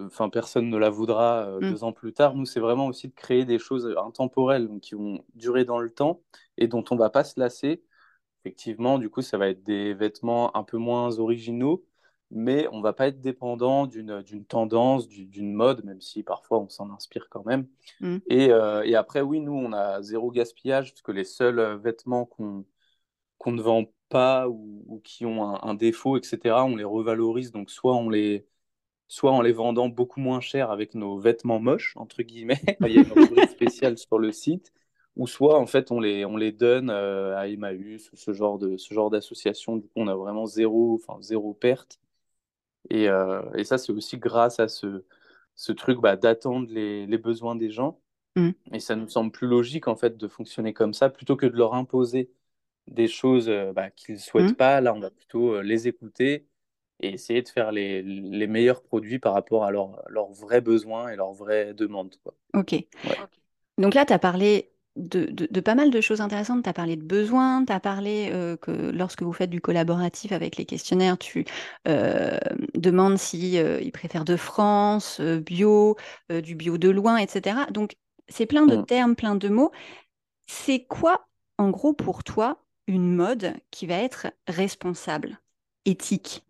enfin 0.06 0.30
personne 0.30 0.70
ne 0.70 0.78
la 0.78 0.88
voudra 0.88 1.58
mm. 1.60 1.70
deux 1.70 1.84
ans 1.84 1.92
plus 1.92 2.14
tard 2.14 2.34
nous 2.34 2.46
c'est 2.46 2.60
vraiment 2.60 2.86
aussi 2.86 3.08
de 3.08 3.14
créer 3.14 3.44
des 3.44 3.58
choses 3.58 3.94
intemporelles 3.98 4.70
qui 4.80 4.94
vont 4.94 5.22
durer 5.34 5.66
dans 5.66 5.80
le 5.80 5.90
temps 5.90 6.22
et 6.56 6.66
dont 6.66 6.84
on 6.90 6.96
va 6.96 7.10
pas 7.10 7.24
se 7.24 7.38
lasser 7.38 7.82
effectivement 8.42 8.98
du 8.98 9.10
coup 9.10 9.20
ça 9.20 9.36
va 9.36 9.48
être 9.48 9.62
des 9.64 9.92
vêtements 9.92 10.56
un 10.56 10.62
peu 10.62 10.78
moins 10.78 11.18
originaux 11.18 11.84
mais 12.30 12.66
on 12.72 12.80
va 12.80 12.92
pas 12.92 13.08
être 13.08 13.20
dépendant 13.20 13.86
d'une 13.86 14.44
tendance, 14.46 15.08
d'une 15.08 15.52
mode, 15.52 15.84
même 15.84 16.00
si 16.00 16.22
parfois 16.22 16.58
on 16.58 16.68
s'en 16.68 16.90
inspire 16.90 17.28
quand 17.30 17.44
même. 17.46 17.68
Mm. 18.00 18.16
Euh, 18.32 18.82
et, 18.82 18.96
après, 18.96 19.20
oui, 19.20 19.40
nous, 19.40 19.54
on 19.54 19.72
a 19.72 20.02
zéro 20.02 20.30
gaspillage, 20.30 20.92
parce 20.92 21.02
que 21.02 21.12
les 21.12 21.24
seuls 21.24 21.58
euh, 21.58 21.76
vêtements 21.76 22.26
qu'on 22.26 23.52
ne 23.52 23.62
vend 23.62 23.84
pas 24.08 24.48
ou, 24.48 25.00
qui 25.04 25.24
ont 25.26 25.44
un, 25.62 25.74
défaut, 25.74 26.16
etc., 26.16 26.64
on 26.66 26.76
les 26.76 26.84
revalorise. 26.84 27.52
Donc, 27.52 27.70
soit 27.70 27.94
on 27.94 28.08
les, 28.08 28.46
soit 29.08 29.32
en 29.32 29.40
les 29.40 29.52
vendant 29.52 29.88
beaucoup 29.88 30.20
moins 30.20 30.40
cher 30.40 30.70
avec 30.70 30.94
nos 30.94 31.18
vêtements 31.18 31.60
moches, 31.60 31.92
entre 31.96 32.22
guillemets, 32.22 32.60
il 32.80 32.92
y 32.92 32.98
a 32.98 33.02
une 33.02 33.12
rubrique 33.12 33.50
spéciale 33.50 33.98
sur 33.98 34.18
le 34.18 34.32
site, 34.32 34.72
ou 35.16 35.26
soit 35.26 35.58
en 35.58 35.66
fait 35.66 35.90
on 35.90 36.00
les, 36.00 36.24
on 36.24 36.36
les 36.36 36.52
donne 36.52 36.90
euh, 36.90 37.36
à 37.36 37.48
Emmaüs, 37.48 38.10
ce 38.12 38.32
genre 38.32 38.58
de 38.58 38.76
ce 38.76 38.92
genre 38.94 39.10
d'association. 39.10 39.76
Du 39.76 39.88
coup, 39.88 39.92
on 39.96 40.08
a 40.08 40.14
vraiment 40.14 40.46
zéro, 40.46 41.00
enfin, 41.02 41.20
zéro 41.22 41.54
perte. 41.54 42.00
Et, 42.90 43.08
euh, 43.08 43.42
et 43.54 43.64
ça, 43.64 43.78
c'est 43.78 43.92
aussi 43.92 44.18
grâce 44.18 44.60
à 44.60 44.68
ce, 44.68 45.04
ce 45.54 45.72
truc 45.72 46.00
bah, 46.00 46.16
d'attendre 46.16 46.68
les, 46.70 47.06
les, 47.06 47.18
besoins 47.18 47.56
des 47.56 47.70
gens. 47.70 48.00
Mm. 48.36 48.50
Et 48.72 48.80
ça 48.80 48.96
nous 48.96 49.08
semble 49.08 49.32
plus 49.32 49.46
logique, 49.46 49.88
en 49.88 49.96
fait, 49.96 50.16
de 50.16 50.28
fonctionner 50.28 50.72
comme 50.72 50.94
ça, 50.94 51.10
plutôt 51.10 51.36
que 51.36 51.46
de 51.46 51.56
leur 51.56 51.74
imposer 51.74 52.30
des 52.86 53.08
choses 53.08 53.48
euh, 53.48 53.72
bah, 53.72 53.90
qu'ils 53.90 54.14
ne 54.14 54.20
souhaitent 54.20 54.52
mm. 54.52 54.56
pas. 54.56 54.80
Là, 54.80 54.94
on 54.94 55.00
va 55.00 55.10
plutôt 55.10 55.54
euh, 55.54 55.62
les 55.62 55.88
écouter 55.88 56.46
et 57.00 57.10
essayer 57.10 57.42
de 57.42 57.48
faire 57.48 57.72
les, 57.72 58.02
les 58.02 58.46
meilleurs 58.46 58.82
produits 58.82 59.18
par 59.18 59.34
rapport 59.34 59.64
à 59.64 59.70
leurs 59.70 60.32
vrais 60.32 60.62
besoins 60.62 61.08
et 61.08 61.16
leurs 61.16 61.32
vraies 61.32 61.74
demandes. 61.74 62.14
Quoi. 62.22 62.34
Ok. 62.54 62.74
Donc 63.76 63.92
là, 63.92 64.06
tu 64.06 64.14
as 64.14 64.18
parlé 64.18 64.70
de, 64.96 65.60
pas 65.60 65.74
mal 65.74 65.90
de 65.90 66.00
choses 66.00 66.20
intéressantes. 66.20 66.64
Tu 66.64 66.68
as 66.68 66.72
parlé 66.72 66.96
de 66.96 67.04
besoins, 67.04 67.64
tu 67.64 67.72
as 67.72 67.80
parlé 67.80 68.30
euh, 68.32 68.56
que 68.56 68.70
lorsque 68.70 69.22
vous 69.22 69.32
faites 69.32 69.50
du 69.50 69.60
collaboratif 69.60 70.32
avec 70.32 70.56
les 70.56 70.64
questionnaires, 70.64 71.18
tu 71.18 71.44
euh, 71.86 72.38
demandes 72.74 73.18
si 73.18 73.58
euh, 73.58 73.80
ils 73.80 73.92
préfèrent 73.92 74.24
de 74.24 74.36
France, 74.36 75.20
bio, 75.20 75.96
du 76.30 76.54
bio 76.54 76.78
de 76.78 76.88
loin, 76.88 77.18
etc. 77.18 77.58
Donc, 77.70 77.96
c'est 78.28 78.46
plein 78.46 78.66
de 78.66 78.76
mmh. 78.76 78.86
termes, 78.86 79.16
plein 79.16 79.34
de 79.34 79.48
mots. 79.48 79.70
C'est 80.46 80.84
quoi, 80.84 81.26
en 81.58 81.70
gros, 81.70 81.92
pour 81.92 82.24
toi, 82.24 82.62
une 82.86 83.14
mode 83.14 83.54
qui 83.70 83.86
va 83.86 83.96
être 83.96 84.28
responsable, 84.48 85.40
éthique? 85.84 86.44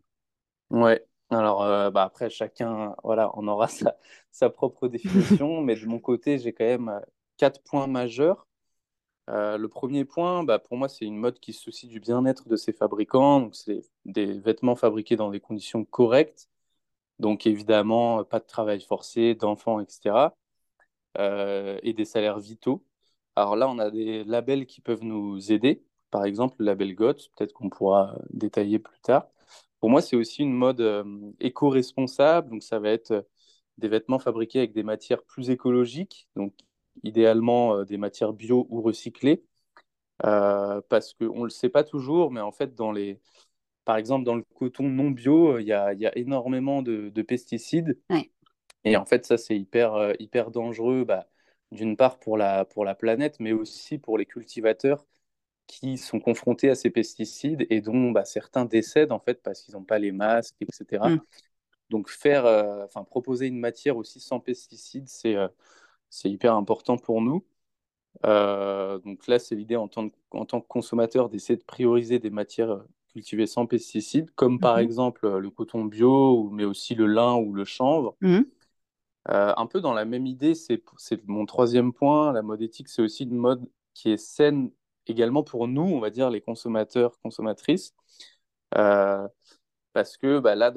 Ouais. 0.70 1.04
Alors, 1.30 1.64
euh, 1.64 1.90
bah, 1.90 2.04
après, 2.04 2.30
chacun 2.30 2.94
voilà, 3.02 3.30
on 3.34 3.48
aura 3.48 3.66
sa, 3.68 3.96
sa 4.30 4.48
propre 4.48 4.88
définition, 4.88 5.60
mais 5.60 5.74
de 5.74 5.86
mon 5.86 5.98
côté, 5.98 6.38
j'ai 6.38 6.52
quand 6.52 6.64
même 6.64 7.00
quatre 7.36 7.62
points 7.62 7.86
majeurs. 7.86 8.46
Euh, 9.28 9.58
le 9.58 9.68
premier 9.68 10.04
point, 10.04 10.44
bah, 10.44 10.58
pour 10.58 10.76
moi, 10.76 10.88
c'est 10.88 11.04
une 11.04 11.16
mode 11.16 11.40
qui 11.40 11.52
se 11.52 11.62
soucie 11.62 11.88
du 11.88 12.00
bien-être 12.00 12.48
de 12.48 12.56
ses 12.56 12.72
fabricants. 12.72 13.40
Donc, 13.40 13.56
c'est 13.56 13.82
des 14.04 14.38
vêtements 14.38 14.76
fabriqués 14.76 15.16
dans 15.16 15.30
des 15.30 15.40
conditions 15.40 15.84
correctes. 15.84 16.48
Donc, 17.18 17.46
évidemment, 17.46 18.24
pas 18.24 18.40
de 18.40 18.46
travail 18.46 18.80
forcé, 18.80 19.34
d'enfants, 19.34 19.80
etc. 19.80 20.36
euh, 21.18 21.78
et 21.82 21.92
des 21.94 22.04
salaires 22.04 22.38
vitaux. 22.38 22.84
Alors 23.36 23.56
là, 23.56 23.68
on 23.68 23.78
a 23.78 23.90
des 23.90 24.24
labels 24.24 24.66
qui 24.66 24.80
peuvent 24.80 25.04
nous 25.04 25.52
aider. 25.52 25.82
Par 26.10 26.24
exemple, 26.24 26.56
le 26.60 26.66
label 26.66 26.94
GOTS, 26.94 27.28
peut-être 27.36 27.52
qu'on 27.52 27.70
pourra 27.70 28.16
détailler 28.30 28.78
plus 28.78 29.00
tard. 29.00 29.28
Pour 29.80 29.90
moi, 29.90 30.02
c'est 30.02 30.16
aussi 30.16 30.42
une 30.42 30.54
mode 30.54 30.80
euh, 30.80 31.04
éco-responsable. 31.40 32.50
Donc, 32.50 32.62
ça 32.62 32.78
va 32.78 32.90
être 32.90 33.26
des 33.78 33.88
vêtements 33.88 34.18
fabriqués 34.18 34.60
avec 34.60 34.72
des 34.72 34.82
matières 34.82 35.22
plus 35.22 35.50
écologiques, 35.50 36.28
donc 36.36 36.54
idéalement 37.02 37.76
euh, 37.76 37.84
des 37.84 37.96
matières 37.96 38.32
bio 38.32 38.66
ou 38.70 38.82
recyclées. 38.82 39.44
Euh, 40.24 40.80
parce 40.88 41.12
qu'on 41.12 41.40
ne 41.40 41.44
le 41.44 41.50
sait 41.50 41.68
pas 41.68 41.84
toujours, 41.84 42.30
mais 42.30 42.40
en 42.40 42.52
fait, 42.52 42.74
dans 42.74 42.90
les, 42.90 43.20
par 43.84 43.96
exemple, 43.96 44.24
dans 44.24 44.34
le 44.34 44.42
coton 44.54 44.88
non 44.88 45.10
bio, 45.10 45.58
il 45.58 45.66
y 45.66 45.72
a, 45.72 45.92
il 45.92 46.00
y 46.00 46.06
a 46.06 46.16
énormément 46.16 46.82
de, 46.82 47.10
de 47.10 47.22
pesticides. 47.22 47.98
Ouais. 48.08 48.30
Et 48.84 48.96
en 48.96 49.04
fait, 49.04 49.26
ça, 49.26 49.36
c'est 49.36 49.58
hyper, 49.58 49.94
euh, 49.94 50.12
hyper 50.18 50.50
dangereux, 50.50 51.04
bah, 51.04 51.26
d'une 51.72 51.96
part 51.96 52.18
pour 52.18 52.38
la, 52.38 52.64
pour 52.64 52.84
la 52.84 52.94
planète, 52.94 53.36
mais 53.40 53.52
aussi 53.52 53.98
pour 53.98 54.16
les 54.16 54.26
cultivateurs 54.26 55.04
qui 55.66 55.98
sont 55.98 56.20
confrontés 56.20 56.70
à 56.70 56.74
ces 56.74 56.90
pesticides 56.90 57.66
et 57.70 57.80
dont 57.80 58.12
bah, 58.12 58.24
certains 58.24 58.64
décèdent 58.64 59.12
en 59.12 59.18
fait 59.18 59.42
parce 59.42 59.62
qu'ils 59.62 59.74
n'ont 59.74 59.84
pas 59.84 59.98
les 59.98 60.12
masques, 60.12 60.54
etc. 60.60 61.08
Mm. 61.08 61.20
Donc 61.90 62.08
faire, 62.08 62.46
euh, 62.46 62.86
proposer 63.10 63.46
une 63.46 63.58
matière 63.58 63.96
aussi 63.96 64.20
sans 64.20 64.40
pesticides, 64.40 65.08
c'est 65.08 65.34
euh, 65.34 65.48
c'est 66.16 66.30
hyper 66.30 66.54
important 66.54 66.96
pour 66.98 67.20
nous. 67.22 67.44
Euh, 68.26 68.98
donc 69.00 69.26
là, 69.28 69.38
c'est 69.38 69.54
l'idée 69.56 69.76
en 69.76 69.88
tant, 69.88 70.08
que- 70.10 70.16
en 70.32 70.46
tant 70.46 70.60
que 70.60 70.68
consommateur 70.68 71.28
d'essayer 71.30 71.56
de 71.58 71.64
prioriser 71.64 72.18
des 72.18 72.30
matières 72.30 72.82
cultivées 73.12 73.46
sans 73.46 73.66
pesticides, 73.66 74.30
comme 74.36 74.60
par 74.60 74.76
Mhm. 74.76 74.80
exemple 74.80 75.26
euh, 75.26 75.40
le 75.40 75.50
coton 75.50 75.84
bio, 75.86 76.50
mais 76.50 76.64
aussi 76.64 76.94
le 76.94 77.06
lin 77.06 77.36
ou 77.36 77.52
le 77.54 77.64
chanvre. 77.64 78.16
Mhm. 78.20 78.50
Euh, 79.28 79.52
un 79.56 79.66
peu 79.66 79.80
dans 79.80 79.92
la 79.92 80.04
même 80.04 80.26
idée, 80.26 80.54
c'est 80.54 80.82
c'est 80.98 81.26
mon 81.26 81.46
troisième 81.46 81.92
point. 81.92 82.32
La 82.32 82.42
mode 82.42 82.62
éthique, 82.62 82.88
c'est 82.88 83.02
aussi 83.02 83.24
une 83.24 83.36
mode 83.36 83.68
qui 83.94 84.10
est 84.10 84.16
saine 84.18 84.70
également 85.06 85.42
pour 85.42 85.66
nous, 85.68 85.82
on 85.82 86.00
va 86.00 86.10
dire 86.10 86.30
les 86.30 86.40
consommateurs, 86.40 87.18
consommatrices. 87.22 87.92
Euh, 88.76 89.28
parce 89.96 90.18
que 90.18 90.40
bah, 90.40 90.54
là, 90.54 90.70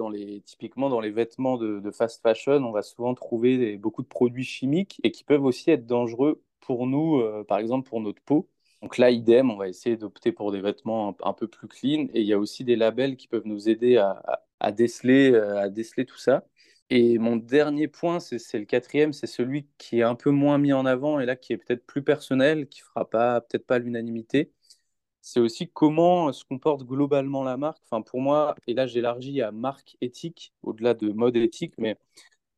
typiquement 0.45 0.89
dans 0.89 1.01
les 1.01 1.11
vêtements 1.11 1.57
de, 1.57 1.91
fast 1.91 2.21
fashion, 2.21 2.63
on 2.63 2.71
va 2.71 2.81
souvent 2.81 3.13
trouver 3.13 3.75
beaucoup 3.75 4.01
de 4.01 4.07
produits 4.07 4.45
chimiques 4.45 5.01
et 5.03 5.11
qui 5.11 5.25
peuvent 5.25 5.43
aussi 5.43 5.71
être 5.71 5.85
dangereux 5.85 6.41
pour 6.61 6.87
nous, 6.87 7.19
euh, 7.19 7.43
par 7.43 7.57
exemple 7.57 7.89
pour 7.89 7.99
notre 7.99 8.21
peau. 8.21 8.47
Donc 8.81 8.97
là, 8.97 9.11
idem, 9.11 9.51
on 9.51 9.57
va 9.57 9.67
essayer 9.67 9.97
d'opter 9.97 10.31
pour 10.31 10.53
des 10.53 10.61
vêtements 10.61 11.17
un, 11.21 11.33
peu 11.33 11.49
plus 11.49 11.67
clean. 11.67 12.07
Et 12.13 12.21
il 12.21 12.27
y 12.27 12.31
a 12.31 12.39
aussi 12.39 12.63
des 12.63 12.77
labels 12.77 13.17
qui 13.17 13.27
peuvent 13.27 13.45
nous 13.45 13.67
aider 13.67 13.97
à, 13.97 14.71
déceler, 14.71 15.33
euh, 15.33 15.59
à 15.59 15.67
déceler 15.67 16.05
tout 16.05 16.17
ça. 16.17 16.45
Et 16.89 17.17
mon 17.17 17.35
dernier 17.35 17.89
point, 17.89 18.21
c'est 18.21 18.57
le 18.57 18.63
quatrième, 18.63 19.11
c'est 19.11 19.27
celui 19.27 19.67
qui 19.77 19.99
est 19.99 20.03
un 20.03 20.15
peu 20.15 20.29
moins 20.31 20.57
mis 20.59 20.71
en 20.71 20.85
avant 20.85 21.19
et 21.19 21.25
là 21.25 21.35
qui 21.35 21.51
est 21.51 21.57
peut-être 21.57 21.85
plus 21.85 22.03
personnel, 22.03 22.69
qui 22.69 22.79
fera 22.79 23.09
pas 23.09 23.41
peut-être 23.41 23.67
pas 23.67 23.79
l'unanimité. 23.79 24.53
C'est 25.31 25.39
aussi 25.39 25.69
comment 25.69 26.33
se 26.33 26.43
comporte 26.43 26.83
globalement 26.83 27.43
la 27.43 27.55
marque. 27.55 27.83
Enfin, 27.85 28.01
pour 28.01 28.19
moi, 28.19 28.55
et 28.65 28.73
là 28.73 28.87
j'élargis 28.87 29.43
à 29.43 29.51
marque 29.51 29.95
éthique, 30.01 30.55
au-delà 30.63 30.95
de 30.95 31.11
mode 31.11 31.35
éthique, 31.35 31.75
mais 31.77 31.99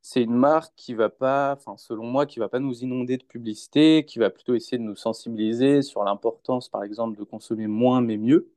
c'est 0.01 0.23
une 0.23 0.35
marque 0.35 0.71
qui 0.77 0.93
va 0.93 1.09
pas, 1.09 1.53
enfin, 1.57 1.75
selon 1.75 2.05
moi, 2.05 2.25
qui 2.25 2.39
va 2.39 2.47
pas 2.47 2.59
nous 2.59 2.81
inonder 2.81 3.17
de 3.17 3.25
publicité, 3.25 4.05
qui 4.05 4.19
va 4.19 4.29
plutôt 4.29 4.55
essayer 4.55 4.77
de 4.77 4.83
nous 4.83 4.95
sensibiliser 4.95 5.81
sur 5.81 6.05
l'importance, 6.05 6.69
par 6.69 6.85
exemple, 6.85 7.17
de 7.19 7.25
consommer 7.25 7.67
moins 7.67 7.99
mais 7.99 8.15
mieux, 8.15 8.53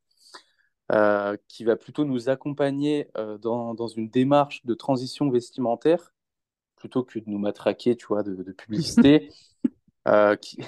euh, 0.92 1.36
qui 1.48 1.64
va 1.64 1.74
plutôt 1.74 2.04
nous 2.04 2.28
accompagner 2.28 3.08
euh, 3.16 3.36
dans, 3.36 3.74
dans 3.74 3.88
une 3.88 4.08
démarche 4.08 4.64
de 4.64 4.74
transition 4.74 5.28
vestimentaire, 5.28 6.14
plutôt 6.76 7.02
que 7.02 7.18
de 7.18 7.24
nous 7.26 7.38
matraquer, 7.38 7.96
tu 7.96 8.06
vois, 8.06 8.22
de, 8.22 8.36
de 8.36 8.52
publicité, 8.52 9.32
euh, 10.06 10.36
qui, 10.36 10.58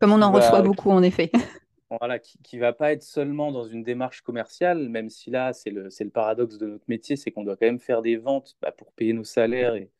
Comme 0.00 0.12
on 0.12 0.22
en 0.22 0.32
reçoit 0.32 0.62
beaucoup, 0.62 0.90
en 0.90 1.02
effet. 1.02 1.30
Voilà, 1.98 2.18
qui, 2.18 2.38
qui 2.42 2.58
va 2.58 2.72
pas 2.72 2.92
être 2.92 3.02
seulement 3.02 3.52
dans 3.52 3.64
une 3.64 3.82
démarche 3.82 4.22
commerciale, 4.22 4.88
même 4.88 5.10
si 5.10 5.30
là, 5.30 5.52
c'est 5.52 5.70
le, 5.70 5.88
le 5.88 6.10
paradoxe 6.10 6.58
de 6.58 6.66
notre 6.66 6.84
métier, 6.88 7.16
c'est 7.16 7.30
qu'on 7.32 7.44
doit 7.44 7.56
quand 7.56 7.66
même 7.66 7.80
faire 7.80 8.02
des 8.02 8.16
ventes 8.16 8.56
bah, 8.62 8.72
pour 8.72 8.92
payer 8.92 9.12
nos 9.12 9.24
salaires 9.24 9.74
et, 9.74 9.90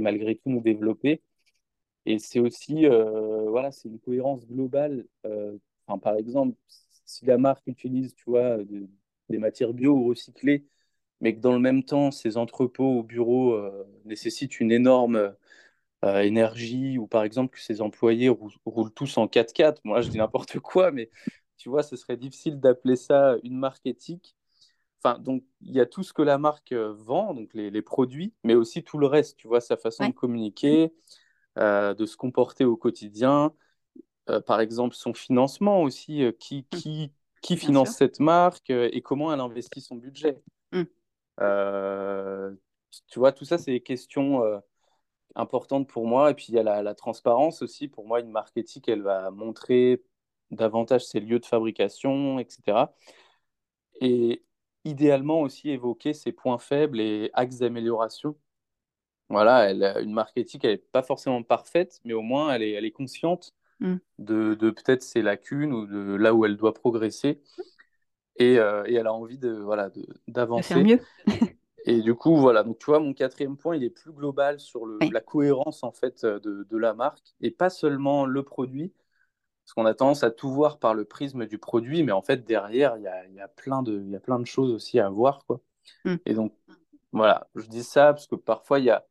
malgré 0.00 0.36
tout 0.36 0.50
nous 0.50 0.60
développer. 0.60 1.22
Et 2.06 2.18
c'est 2.18 2.40
aussi, 2.40 2.86
euh, 2.86 3.48
voilà, 3.50 3.70
une 3.88 4.00
cohérence 4.00 4.46
globale. 4.46 5.06
Euh, 5.26 5.56
enfin, 5.86 5.98
par 5.98 6.16
exemple, 6.16 6.56
si 7.04 7.24
la 7.26 7.38
marque 7.38 7.66
utilise, 7.66 8.14
tu 8.14 8.24
vois, 8.26 8.58
de- 8.58 8.88
des 9.28 9.38
matières 9.38 9.72
bio 9.72 9.92
ou 9.94 10.08
recyclées, 10.08 10.66
mais 11.20 11.34
que 11.36 11.40
dans 11.40 11.52
le 11.54 11.60
même 11.60 11.84
temps, 11.84 12.10
ces 12.10 12.36
entrepôts 12.38 13.00
au 13.00 13.02
bureau 13.04 13.54
euh, 13.54 13.84
nécessitent 14.04 14.60
une 14.60 14.72
énorme 14.72 15.34
énergie, 16.02 16.98
ou 16.98 17.06
par 17.06 17.24
exemple 17.24 17.54
que 17.56 17.60
ses 17.60 17.80
employés 17.80 18.28
rou- 18.28 18.50
roulent 18.66 18.92
tous 18.92 19.16
en 19.18 19.28
4x4, 19.28 19.80
moi 19.84 20.00
je 20.02 20.08
dis 20.10 20.18
n'importe 20.18 20.58
quoi, 20.60 20.90
mais 20.90 21.10
tu 21.58 21.68
vois, 21.68 21.82
ce 21.82 21.96
serait 21.96 22.16
difficile 22.16 22.60
d'appeler 22.60 22.96
ça 22.96 23.36
une 23.44 23.56
marque 23.58 23.86
éthique. 23.86 24.36
Enfin, 25.04 25.18
donc 25.18 25.44
il 25.62 25.72
y 25.72 25.80
a 25.80 25.86
tout 25.86 26.02
ce 26.04 26.12
que 26.12 26.22
la 26.22 26.38
marque 26.38 26.72
euh, 26.72 26.92
vend, 26.94 27.34
donc 27.34 27.54
les, 27.54 27.70
les 27.70 27.82
produits, 27.82 28.34
mais 28.44 28.54
aussi 28.54 28.84
tout 28.84 28.98
le 28.98 29.06
reste, 29.06 29.36
tu 29.36 29.48
vois, 29.48 29.60
sa 29.60 29.76
façon 29.76 30.06
de 30.08 30.12
communiquer, 30.14 30.92
euh, 31.58 31.94
de 31.94 32.06
se 32.06 32.16
comporter 32.16 32.64
au 32.64 32.76
quotidien, 32.76 33.52
euh, 34.30 34.40
par 34.40 34.60
exemple 34.60 34.94
son 34.96 35.14
financement 35.14 35.82
aussi, 35.82 36.22
euh, 36.24 36.32
qui, 36.32 36.66
Mm. 36.72 36.80
qui, 36.80 37.12
qui 37.42 37.56
Bien 37.56 37.60
finance 37.66 37.90
sûr. 37.90 37.98
cette 37.98 38.20
marque 38.20 38.70
euh, 38.70 38.88
et 38.92 39.02
comment 39.02 39.32
elle 39.32 39.40
investit 39.40 39.80
son 39.80 39.96
budget. 39.96 40.42
Mm. 40.72 40.86
Euh, 41.40 42.54
tu 43.08 43.18
vois, 43.18 43.32
tout 43.32 43.44
ça, 43.44 43.58
c'est 43.58 43.72
des 43.72 43.80
questions 43.82 44.42
importantes 45.36 45.88
pour 45.88 46.06
moi. 46.06 46.30
Et 46.30 46.34
puis 46.34 46.46
il 46.50 46.54
y 46.54 46.58
a 46.58 46.62
la, 46.62 46.82
la 46.82 46.94
transparence 46.94 47.62
aussi. 47.62 47.88
Pour 47.88 48.06
moi, 48.06 48.20
une 48.20 48.30
marque 48.30 48.56
éthique, 48.56 48.88
elle 48.88 49.02
va 49.02 49.30
montrer 49.30 50.02
davantage 50.50 51.04
ses 51.04 51.20
lieux 51.20 51.38
de 51.40 51.46
fabrication, 51.46 52.38
etc. 52.38 52.94
Et 54.00 54.44
idéalement 54.84 55.40
aussi 55.42 55.70
évoquer 55.70 56.12
ses 56.14 56.32
points 56.32 56.58
faibles 56.58 57.00
et 57.00 57.30
axes 57.34 57.58
d'amélioration. 57.58 58.36
Voilà, 59.28 59.70
elle, 59.70 59.82
une 60.02 60.12
marque 60.12 60.36
éthique, 60.36 60.64
elle 60.64 60.72
n'est 60.72 60.76
pas 60.78 61.02
forcément 61.02 61.42
parfaite, 61.42 62.00
mais 62.04 62.12
au 62.12 62.22
moins 62.22 62.52
elle 62.54 62.62
est, 62.62 62.72
elle 62.72 62.84
est 62.84 62.92
consciente 62.92 63.54
Mm. 63.80 63.96
de, 64.18 64.54
de 64.54 64.70
peut-être 64.70 65.02
ses 65.02 65.22
lacunes 65.22 65.72
ou 65.72 65.86
de 65.86 66.14
là 66.14 66.34
où 66.34 66.44
elle 66.44 66.56
doit 66.56 66.74
progresser. 66.74 67.40
Et, 68.36 68.58
euh, 68.58 68.84
et 68.86 68.94
elle 68.94 69.06
a 69.06 69.12
envie 69.14 69.38
de, 69.38 69.50
voilà, 69.50 69.90
De 69.90 70.06
d'avancer. 70.28 70.82
mieux. 70.82 71.00
Et 71.84 72.00
du 72.00 72.14
coup, 72.14 72.36
voilà. 72.36 72.62
Donc, 72.62 72.78
tu 72.78 72.86
vois, 72.86 73.00
mon 73.00 73.12
quatrième 73.12 73.56
point, 73.56 73.76
il 73.76 73.84
est 73.84 73.90
plus 73.90 74.12
global 74.12 74.60
sur 74.60 74.86
le, 74.86 74.98
Oui. 75.00 75.10
la 75.10 75.20
cohérence, 75.20 75.82
en 75.82 75.92
fait, 75.92 76.24
euh, 76.24 76.38
de, 76.40 76.66
de 76.68 76.76
la 76.76 76.94
marque 76.94 77.34
et 77.40 77.50
pas 77.50 77.70
seulement 77.70 78.26
le 78.26 78.42
produit. 78.42 78.92
Parce 79.64 79.74
qu'on 79.74 79.86
a 79.86 79.94
tendance 79.94 80.24
à 80.24 80.30
tout 80.30 80.50
voir 80.50 80.78
par 80.78 80.94
le 80.94 81.04
prisme 81.04 81.46
du 81.46 81.58
produit, 81.58 82.02
mais 82.02 82.12
en 82.12 82.22
fait, 82.22 82.44
derrière, 82.44 82.96
il 82.96 83.04
y 83.04 83.06
a, 83.06 83.26
il 83.26 83.34
y 83.34 83.40
a 83.40 83.48
plein 83.48 83.82
de, 83.82 84.02
y 84.02 84.16
a 84.16 84.20
plein 84.20 84.40
de 84.40 84.46
choses 84.46 84.72
aussi 84.72 84.98
à 84.98 85.08
voir, 85.08 85.44
quoi. 85.46 85.60
Mm. 86.04 86.16
Et 86.26 86.34
donc, 86.34 86.52
voilà, 87.12 87.48
je 87.54 87.66
dis 87.66 87.84
ça 87.84 88.12
parce 88.12 88.26
que 88.26 88.36
parfois, 88.36 88.78
il 88.80 88.86
y 88.86 88.90
a. 88.90 89.06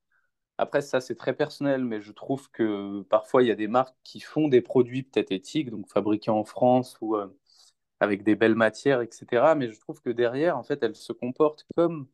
Après, 0.57 0.81
ça, 0.81 1.01
c'est 1.01 1.15
très 1.15 1.33
personnel, 1.33 1.83
mais 1.85 2.01
je 2.01 2.11
trouve 2.11 2.49
que 2.51 3.01
parfois, 3.03 3.43
il 3.43 3.47
y 3.47 3.51
a 3.51 3.55
des 3.55 3.67
marques 3.67 3.95
qui 4.03 4.19
font 4.19 4.47
des 4.47 4.61
produits 4.61 5.03
peut-être 5.03 5.31
éthiques, 5.31 5.71
donc 5.71 5.89
fabriqués 5.89 6.31
en 6.31 6.43
France 6.45 6.97
ou 7.01 7.15
euh, 7.15 7.27
avec 7.99 8.23
des 8.23 8.35
belles 8.35 8.55
matières, 8.55 9.01
etc. 9.01 9.55
Mais 9.55 9.69
je 9.71 9.79
trouve 9.79 10.01
que 10.01 10.09
derrière, 10.09 10.57
en 10.57 10.63
fait, 10.63 10.83
elles 10.83 10.95
se 10.95 11.13
comportent 11.13 11.65
comme 11.75 12.07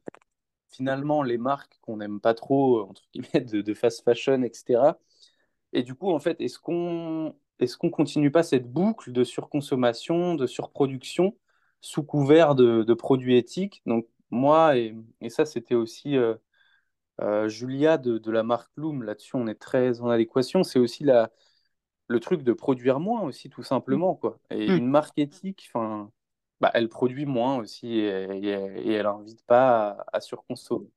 finalement 0.69 1.23
les 1.23 1.37
marques 1.37 1.77
qu'on 1.81 1.97
n'aime 1.97 2.19
pas 2.21 2.33
trop, 2.33 2.81
entre 2.89 3.03
guillemets, 3.13 3.41
de, 3.45 3.61
de 3.61 3.73
fast 3.73 4.03
fashion, 4.03 4.43
etc. 4.43 4.99
Et 5.73 5.83
du 5.83 5.95
coup, 5.95 6.11
en 6.11 6.19
fait, 6.19 6.39
est-ce 6.41 6.59
qu'on 6.59 7.35
est-ce 7.59 7.77
qu'on 7.77 7.89
continue 7.89 8.31
pas 8.31 8.43
cette 8.43 8.71
boucle 8.71 9.11
de 9.11 9.23
surconsommation, 9.23 10.35
de 10.35 10.47
surproduction 10.47 11.35
sous 11.81 12.03
couvert 12.03 12.55
de, 12.55 12.83
de 12.83 12.93
produits 12.93 13.37
éthiques? 13.37 13.81
Donc, 13.85 14.07
moi, 14.31 14.77
et, 14.77 14.95
et 15.21 15.29
ça, 15.29 15.45
c'était 15.45 15.75
aussi 15.75 16.17
euh, 16.17 16.35
euh, 17.21 17.47
Julia 17.49 17.97
de, 17.97 18.17
de 18.17 18.31
la 18.31 18.43
marque 18.43 18.71
Loom, 18.77 19.03
là-dessus, 19.03 19.35
on 19.35 19.47
est 19.47 19.55
très 19.55 20.01
en 20.01 20.09
adéquation. 20.09 20.63
C'est 20.63 20.79
aussi 20.79 21.03
la, 21.03 21.31
le 22.07 22.19
truc 22.19 22.43
de 22.43 22.53
produire 22.53 22.99
moins 22.99 23.21
aussi, 23.23 23.49
tout 23.49 23.63
simplement, 23.63 24.15
quoi. 24.15 24.39
Et 24.51 24.67
Mm. 24.67 24.77
une 24.77 24.87
marque 24.89 25.17
éthique, 25.19 25.69
enfin, 25.73 26.11
bah, 26.61 26.71
elle 26.73 26.89
produit 26.89 27.25
moins 27.25 27.57
aussi 27.57 27.87
et, 27.99 28.25
et- 28.37 28.89
et 28.89 28.93
elle 28.93 29.05
n'invite 29.05 29.43
pas 29.45 29.89
à, 30.13 30.17
à 30.17 30.21
surconsommer. 30.21 30.89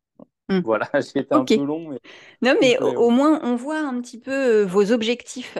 Mm. 0.50 0.64
Voilà, 0.64 0.90
j'ai 1.14 1.20
été 1.20 1.34
un 1.34 1.46
peu 1.46 1.64
long, 1.64 1.90
mais 1.90 2.00
Non, 2.42 2.54
mais 2.60 2.78
au, 2.80 2.88
complet, 2.88 2.96
au 3.06 3.10
ouais. 3.10 3.10
moins, 3.10 3.40
on 3.42 3.56
voit 3.56 3.80
un 3.80 4.00
petit 4.00 4.18
peu 4.18 4.32
euh, 4.62 4.66
vos 4.66 4.92
objectifs 4.92 5.58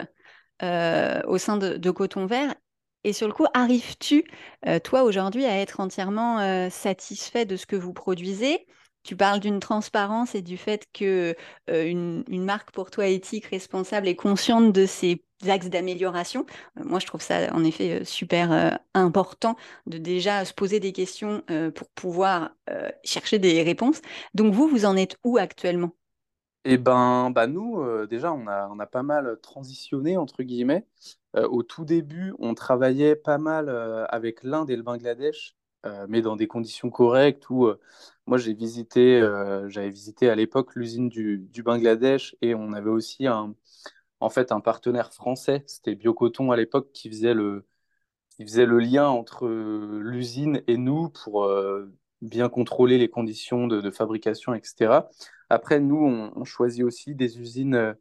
euh, 0.62 1.20
au 1.26 1.38
sein 1.38 1.56
de, 1.56 1.76
de 1.76 1.90
Coton 1.90 2.26
Vert. 2.26 2.54
Et 3.04 3.12
sur 3.12 3.28
le 3.28 3.32
coup, 3.34 3.46
arrives-tu, 3.54 4.24
euh, 4.66 4.78
toi, 4.80 5.02
aujourd'hui, 5.04 5.46
à 5.46 5.58
être 5.60 5.80
entièrement 5.80 6.40
euh, 6.40 6.70
satisfait 6.70 7.46
de 7.46 7.56
ce 7.56 7.66
que 7.66 7.76
vous 7.76 7.92
produisez? 7.92 8.66
tu 9.04 9.16
parles 9.16 9.40
d'une 9.40 9.60
transparence 9.60 10.34
et 10.34 10.42
du 10.42 10.58
fait 10.58 10.86
que 10.92 11.34
une, 11.68 12.24
marque 12.28 12.70
pour 12.72 12.90
toi 12.90 13.06
éthique, 13.08 13.46
responsable 13.46 14.08
et 14.08 14.16
consciente 14.16 14.72
de 14.74 14.86
ses 14.86 15.24
axes 15.48 15.68
d'amélioration. 15.68 16.46
moi, 16.76 16.98
je 16.98 17.06
trouve 17.06 17.22
ça 17.22 17.52
en 17.54 17.64
effet 17.64 18.04
super 18.04 18.78
important 18.94 19.56
de 19.86 19.98
déjà 19.98 20.44
se 20.44 20.52
poser 20.52 20.80
des 20.80 20.92
questions 20.92 21.42
pour 21.74 21.88
pouvoir 21.90 22.50
chercher 23.04 23.38
des 23.38 23.62
réponses. 23.62 24.00
Donc 24.34 24.52
vous, 24.52 24.68
vous 24.68 24.84
en 24.84 24.96
êtes 24.96 25.16
où 25.24 25.38
actuellement? 25.38 25.92
Eh 26.64 26.76
ben, 26.76 27.30
bah 27.30 27.46
nous, 27.46 27.82
déjà, 28.06 28.32
on 28.32 28.46
a, 28.46 28.86
pas 28.86 29.02
mal 29.02 29.38
transitionné 29.42 30.16
entre 30.16 30.42
guillemets. 30.42 30.86
au 31.34 31.62
tout 31.62 31.84
début, 31.84 32.34
on 32.38 32.54
travaillait 32.54 33.16
pas 33.16 33.38
mal 33.38 33.70
avec 34.10 34.42
l'Inde 34.42 34.70
et 34.70 34.76
le 34.76 34.82
Bangladesh 34.82 35.56
euh, 35.86 36.06
mais 36.08 36.20
dans 36.20 36.36
des 36.36 36.46
conditions 36.46 36.90
correctes 36.90 37.48
où 37.48 37.66
euh, 37.66 37.80
moi 38.26 38.36
j'ai 38.36 38.52
visité, 38.52 39.18
euh, 39.20 39.66
j'avais 39.70 39.88
visité 39.88 40.28
à 40.28 40.34
l'époque 40.34 40.74
l'usine 40.76 41.08
du, 41.08 41.48
Bangladesh 41.64 42.36
et 42.42 42.54
on 42.54 42.74
avait 42.74 42.90
aussi 42.90 43.26
un, 43.26 43.54
en 44.20 44.30
fait 44.30 44.52
un 44.52 44.60
partenaire 44.60 45.12
français, 45.12 45.64
c'était 45.66 45.94
Biocoton 45.94 46.52
à 46.52 46.56
l'époque 46.56 46.92
qui 46.92 47.08
faisait 47.10 47.34
le, 47.34 47.66
qui 48.30 48.44
faisait 48.44 48.66
le 48.66 48.78
lien 48.80 49.08
entre 49.08 49.48
l'usine 49.48 50.62
et 50.66 50.76
nous 50.76 51.10
pour 51.10 51.48
bien 52.22 52.48
contrôler 52.48 52.98
les 52.98 53.08
conditions 53.08 53.66
de, 53.66 53.90
fabrication, 53.90 54.54
etc. 54.54 55.08
Après, 55.50 55.80
nous, 55.80 56.32
on, 56.36 56.44
choisit 56.44 56.84
aussi 56.84 57.14
des 57.14 57.40
usines 57.40 57.96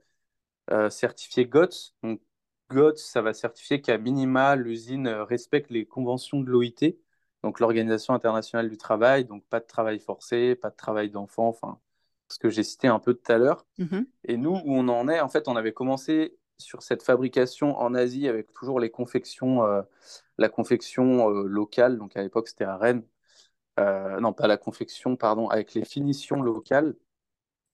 certifiées 0.90 1.46
GOTS. 1.46 1.96
Donc, 2.04 2.22
GOTS, 2.70 2.98
ça 2.98 3.22
va 3.22 3.34
certifier 3.34 3.82
qu'à 3.82 3.98
minima, 3.98 4.56
l'usine 4.56 5.08
respecte 5.08 5.72
les 5.72 5.86
conventions 5.86 6.42
de 6.42 6.50
l'OIT 6.50 6.96
donc 7.44 7.60
l'Organisation 7.60 8.14
internationale 8.14 8.70
du 8.70 8.78
travail, 8.78 9.26
donc 9.26 9.46
pas 9.46 9.60
de 9.60 9.66
travail 9.66 10.00
forcé, 10.00 10.56
pas 10.56 10.70
de 10.70 10.76
travail 10.76 11.10
d'enfant, 11.10 11.48
enfin 11.48 11.80
ce 12.30 12.40
que 12.40 12.50
j'ai 12.50 12.64
cité 12.64 12.88
un 12.88 13.00
peu 13.00 13.14
tout 13.14 13.32
à 13.32 13.38
l'heure. 13.38 13.66
Mhm. 13.78 14.06
Et 14.26 14.38
nous, 14.38 14.52
où 14.52 14.74
on 14.74 14.88
en 14.88 15.08
est, 15.10 15.20
en 15.20 15.30
fait, 15.30 15.48
on 15.48 15.56
avait 15.56 15.74
commencé 15.74 16.38
sur 16.58 16.84
cette 16.84 17.04
fabrication 17.04 17.78
en 17.78 17.94
Asie 17.94 18.28
avec 18.28 18.54
toujours 18.54 18.80
les 18.80 18.90
confections, 18.90 19.64
euh, 19.66 19.82
la 20.38 20.50
confection 20.50 21.30
euh, 21.30 21.44
locale, 21.48 21.98
donc 21.98 22.18
à 22.18 22.22
l'époque 22.22 22.50
c'était 22.50 22.66
à 22.66 22.78
Rennes, 22.78 23.04
euh, 23.80 24.20
non 24.20 24.34
pas 24.34 24.48
la 24.48 24.58
confection, 24.58 25.16
pardon, 25.16 25.48
avec 25.48 25.74
les 25.74 25.86
finitions 25.86 26.42
locales. 26.42 26.96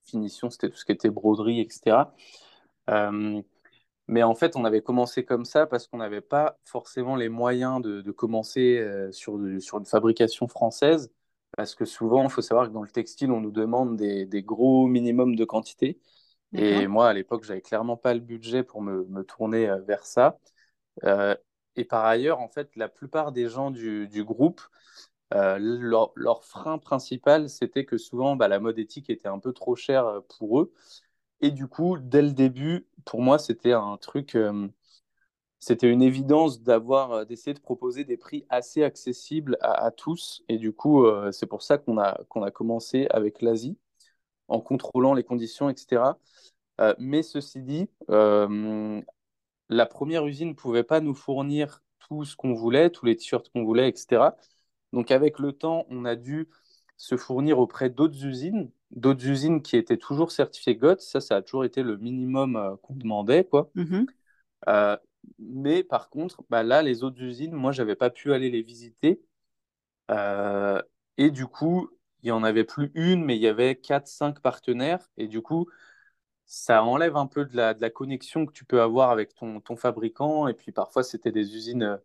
Finition, 0.03 0.51
c'était 0.51 0.69
tout 0.69 0.77
ce 0.77 0.85
qui 0.85 0.91
était 0.91 1.09
broderie, 1.09 1.62
etc. 1.62 2.05
Mais 4.07 4.21
en 4.24 4.35
fait, 4.35 4.55
on 4.55 4.65
avait 4.65 4.81
commencé 4.81 5.25
comme 5.25 5.45
ça 5.45 5.65
parce 5.65 5.88
qu'on 5.88 5.97
n'avait 5.97 6.21
pas 6.21 6.59
forcément 6.63 7.15
les 7.15 7.29
moyens 7.29 7.81
de, 7.81 8.12
commencer 8.12 8.77
euh, 8.77 9.12
sur, 9.12 9.39
sur 9.59 9.79
une 9.79 9.85
fabrication 9.85 10.47
française. 10.47 11.12
Parce 11.55 11.75
que 11.75 11.85
souvent, 11.85 12.24
il 12.24 12.29
faut 12.29 12.41
savoir 12.41 12.67
que 12.67 12.74
dans 12.74 12.81
le 12.81 12.89
textile, 12.89 13.31
on 13.31 13.41
nous 13.41 13.51
demande 13.51 13.95
des, 13.97 14.43
gros 14.43 14.88
minimums 14.88 15.35
de 15.35 15.45
quantité. 15.45 16.00
Et 16.53 16.88
moi, 16.88 17.09
à 17.09 17.13
l'époque, 17.13 17.43
j'avais 17.43 17.62
clairement 17.62 17.97
pas 17.97 18.13
le 18.13 18.21
budget 18.21 18.63
pour 18.63 18.81
me, 18.81 19.24
tourner 19.24 19.69
euh, 19.69 19.81
vers 19.81 20.05
ça. 20.05 20.39
Euh, 21.03 21.35
et 21.75 21.83
par 21.85 22.05
ailleurs, 22.05 22.39
en 22.39 22.47
fait, 22.47 22.75
la 22.75 22.88
plupart 22.88 23.31
des 23.31 23.50
gens 23.50 23.71
du, 23.71 24.24
groupe, 24.24 24.62
leur, 25.31 26.43
frein 26.43 26.77
principal, 26.77 27.50
c'était 27.50 27.85
que 27.85 27.97
souvent, 27.97 28.35
bah, 28.35 28.47
la 28.47 28.59
mode 28.59 28.79
éthique 28.79 29.09
était 29.09 29.27
un 29.27 29.39
peu 29.39 29.53
trop 29.53 29.75
chère 29.75 30.21
pour 30.38 30.62
eux. 30.62 30.74
Et 31.41 31.51
du 31.51 31.67
coup, 31.67 31.97
dès 32.00 32.21
le 32.21 32.31
début, 32.31 32.88
pour 33.05 33.21
moi, 33.21 33.39
c'était 33.39 33.74
un 33.74 33.97
truc, 33.97 34.35
euh, 34.35 34.67
c'était 35.59 35.89
une 35.89 36.01
évidence 36.01 36.62
d'avoir, 36.62 37.12
euh, 37.12 37.25
d'essayer 37.25 37.53
de 37.53 37.59
proposer 37.59 38.03
des 38.03 38.17
prix 38.17 38.45
assez 38.50 38.83
accessibles 38.83 39.57
à, 39.62 39.91
tous. 39.91 40.43
Et 40.50 40.57
du 40.57 40.74
coup, 40.74 41.05
euh, 41.05 41.31
c'est 41.31 41.47
pour 41.47 41.63
ça 41.63 41.77
qu'on 41.77 41.97
a, 41.97 42.24
qu'on 42.29 42.43
a 42.43 42.51
commencé 42.51 43.07
avec 43.09 43.41
l'Asie, 43.41 43.77
en 44.47 44.59
contrôlant 44.62 45.13
les 45.13 45.24
conditions, 45.24 45.69
etc. 45.69 46.17
mais 47.00 47.24
ceci 47.24 47.61
dit, 47.61 47.87
la 49.70 49.85
première 49.85 50.25
usine 50.27 50.50
ne 50.50 50.53
pouvait 50.53 50.83
pas 50.83 51.01
nous 51.01 51.15
fournir 51.15 51.81
tout 52.00 52.25
ce 52.25 52.35
qu'on 52.35 52.53
voulait, 52.53 52.89
tous 52.89 53.05
les 53.05 53.15
t-shirts 53.15 53.50
qu'on 53.50 53.63
voulait, 53.63 53.89
etc. 53.89 54.31
Donc 54.94 55.11
avec 55.11 55.39
le 55.39 55.53
temps, 55.53 55.85
on 55.89 56.05
a 56.05 56.15
dû 56.15 56.50
se 56.98 57.18
fournir 57.18 57.59
auprès 57.59 57.89
d'autres 57.89 58.25
usines 58.25 58.70
d'autres 58.91 59.27
usines 59.27 59.61
qui 59.61 59.77
étaient 59.77 59.98
toujours 59.98 60.31
certifiées 60.31 60.75
GOTS. 60.75 61.01
Ça, 61.01 61.22
ça 61.22 61.37
a 61.37 61.41
toujours 61.41 61.65
été 61.65 61.83
le 61.83 61.98
minimum 61.98 62.55
euh, 62.55 62.75
qu'on 62.81 62.96
demandait, 62.96 63.44
quoi. 63.46 63.70
Euh, 64.68 64.98
mais 65.40 65.83
par 65.83 66.09
contre, 66.09 66.44
bah, 66.50 66.64
là, 66.64 66.81
les 66.81 67.03
autres 67.03 67.22
usines, 67.22 67.53
moi, 67.53 67.72
j'avais 67.72 67.96
pas 67.96 68.09
pu 68.09 68.33
aller 68.33 68.50
les 68.50 68.61
visiter. 68.61 69.22
Euh, 70.11 70.81
et 71.18 71.31
du 71.31 71.48
coup, 71.48 71.90
il 72.24 72.29
y 72.29 72.31
en 72.31 72.44
avait 72.44 72.64
plus 72.66 72.92
une, 72.96 73.25
mais 73.25 73.35
il 73.38 73.42
y 73.42 73.48
avait 73.48 73.75
4-5 73.75 74.42
partenaires. 74.42 75.09
Et 75.18 75.27
du 75.27 75.42
coup, 75.42 75.68
ça 76.46 76.83
enlève 76.83 77.18
un 77.18 77.27
peu 77.27 77.46
de 77.46 77.55
la, 77.57 77.74
de 77.74 77.81
la 77.81 77.90
connexion 77.92 78.46
que 78.46 78.53
tu 78.53 78.66
peux 78.66 78.81
avoir 78.81 79.11
avec 79.11 79.35
ton, 79.35 79.61
ton 79.61 79.75
fabricant. 79.75 80.48
Et 80.48 80.53
puis 80.53 80.72
parfois, 80.72 81.03
c'était 81.03 81.31
des 81.31 81.55
usines 81.55 82.00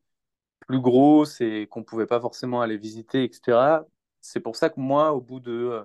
plus 0.60 0.80
grosses 0.80 1.40
et 1.40 1.66
qu'on 1.70 1.84
pouvait 1.84 2.06
pas 2.06 2.20
forcément 2.20 2.62
aller 2.62 2.78
visiter, 2.78 3.24
etc. 3.24 3.86
C'est 4.20 4.40
pour 4.40 4.56
ça 4.56 4.70
que 4.70 4.80
moi, 4.80 5.12
au 5.12 5.20
bout 5.20 5.40
de 5.40 5.84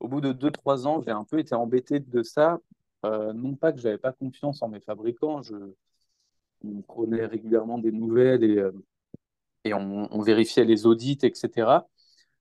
au 0.00 0.08
bout 0.08 0.20
de 0.20 0.32
2-3 0.32 0.86
ans, 0.86 1.00
j'ai 1.02 1.10
un 1.10 1.24
peu 1.24 1.38
été 1.38 1.54
embêté 1.54 2.00
de 2.00 2.22
ça. 2.22 2.60
Euh, 3.04 3.32
non 3.32 3.54
pas 3.56 3.72
que 3.72 3.78
j'avais 3.80 3.98
pas 3.98 4.12
confiance 4.12 4.62
en 4.62 4.68
mes 4.68 4.80
fabricants, 4.80 5.42
je 5.42 5.54
on 6.64 6.82
prenait 6.82 7.26
régulièrement 7.26 7.78
des 7.78 7.92
nouvelles 7.92 8.44
et, 8.44 8.58
euh, 8.58 8.72
et 9.64 9.74
on, 9.74 10.20
vérifiait 10.20 10.64
les 10.64 10.86
audits, 10.86 11.18
etc. 11.22 11.86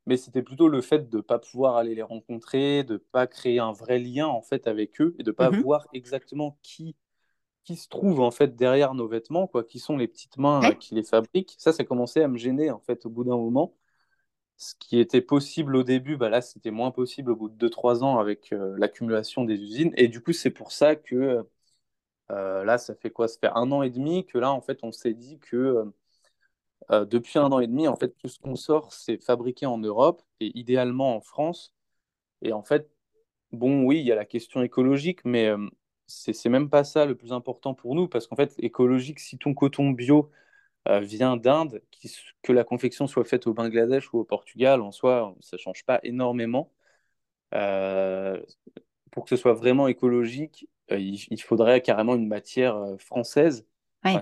Mais 0.05 0.17
c'était 0.17 0.41
plutôt 0.41 0.69
le 0.69 0.81
fait 0.81 1.09
de 1.09 1.17
ne 1.17 1.21
pas 1.21 1.39
pouvoir 1.39 1.75
aller 1.75 1.95
les 1.95 2.03
rencontrer, 2.03 2.83
de 2.83 2.93
ne 2.93 2.97
pas 2.97 3.27
créer 3.27 3.59
un 3.59 3.73
vrai 3.73 3.99
lien 3.99 4.27
en 4.27 4.41
fait 4.41 4.67
avec 4.67 5.01
eux 5.01 5.15
et 5.19 5.23
de 5.23 5.31
ne 5.31 5.35
pas 5.35 5.51
mhm. 5.51 5.61
voir 5.61 5.87
exactement 5.93 6.57
qui, 6.63 6.95
qui 7.65 7.75
se 7.75 7.89
trouve 7.89 8.21
en 8.21 8.31
fait 8.31 8.55
derrière 8.55 8.93
nos 8.93 9.07
vêtements, 9.07 9.47
quoi, 9.47 9.63
qui 9.63 9.79
sont 9.79 9.97
les 9.97 10.07
petites 10.07 10.37
mains 10.37 10.71
qui 10.79 10.95
les 10.95 11.03
fabriquent. 11.03 11.55
Ça, 11.57 11.73
ça 11.73 11.83
commençait 11.83 12.23
à 12.23 12.27
me 12.27 12.37
gêner 12.37 12.71
en 12.71 12.79
fait 12.79 13.05
au 13.05 13.09
bout 13.09 13.23
d'un 13.23 13.37
moment 13.37 13.73
ce 14.57 14.73
qui 14.79 14.99
était 14.99 15.21
possible 15.21 15.75
au 15.75 15.83
début, 15.83 16.17
bah 16.17 16.29
là, 16.29 16.41
c'était 16.41 16.71
moins 16.71 16.91
possible 16.91 17.31
au 17.31 17.35
bout 17.35 17.49
de 17.49 17.55
2-3 17.67 18.03
ans 18.03 18.17
avec 18.19 18.51
euh, 18.53 18.75
l'accumulation 18.77 19.45
des 19.45 19.55
usines. 19.55 19.93
Et 19.97 20.07
du 20.07 20.21
coup, 20.21 20.33
c'est 20.33 20.49
pour 20.51 20.71
ça 20.71 20.95
que 20.95 21.15
euh, 21.15 21.43
là, 22.29 22.77
ça 22.77 22.95
fait 22.95 23.09
quoi? 23.11 23.27
Ça 23.27 23.39
fait 23.39 23.51
un 23.53 23.71
an 23.71 23.83
et 23.83 23.89
demi 23.89 24.25
que 24.25 24.37
là, 24.37 24.51
en 24.51 24.61
fait, 24.61 24.79
on 24.83 24.91
s'est 24.91 25.13
dit 25.13 25.39
que 25.39 25.91
euh, 26.91 27.05
depuis 27.05 27.39
un 27.39 27.51
an 27.51 27.59
et 27.59 27.67
demi, 27.67 27.87
en 27.87 27.95
fait, 27.95 28.15
tout 28.17 28.27
ce 28.29 28.39
qu'on 28.39 28.55
sort, 28.55 28.93
c'est 28.93 29.17
fabriqué 29.17 29.65
en 29.65 29.77
Europe 29.77 30.21
et 30.39 30.57
idéalement 30.57 31.15
en 31.15 31.21
France. 31.21 31.73
Et 32.41 32.53
en 32.53 32.63
fait, 32.63 32.89
bon, 33.51 33.83
oui, 33.85 33.99
il 33.99 34.05
y 34.07 34.11
a 34.11 34.15
la 34.15 34.25
question 34.25 34.61
écologique, 34.63 35.25
mais 35.25 35.51
c'est 36.07 36.49
même 36.49 36.69
pas 36.69 36.83
ça 36.83 37.05
le 37.05 37.15
plus 37.15 37.33
important 37.33 37.73
pour 37.73 37.95
nous, 37.95 38.07
parce 38.07 38.27
qu'en 38.27 38.35
fait, 38.35 38.55
écologique, 38.59 39.19
si 39.19 39.37
ton 39.37 39.53
coton 39.53 39.91
bio 39.91 40.31
euh, 40.89 40.99
vient 41.01 41.37
d'Inde, 41.37 41.81
que 42.43 42.53
la 42.53 42.63
confection 42.63 43.07
soit 43.07 43.25
faite 43.25 43.47
au 43.47 43.53
Bangladesh 43.53 44.13
ou 44.13 44.19
au 44.19 44.25
Portugal, 44.25 44.81
en 44.81 44.91
soi, 44.91 45.35
ça 45.41 45.57
change 45.57 45.85
pas 45.85 45.99
énormément. 46.03 46.71
Euh, 47.53 48.41
pour 49.17 49.23
que 49.23 49.31
ce 49.31 49.35
soit 49.35 49.53
vraiment 49.53 49.87
écologique, 49.87 50.69
euh, 50.91 50.99
il, 50.99 51.41
faudrait 51.41 51.81
carrément 51.81 52.13
une 52.13 52.27
matière 52.27 52.79
française 52.99 53.65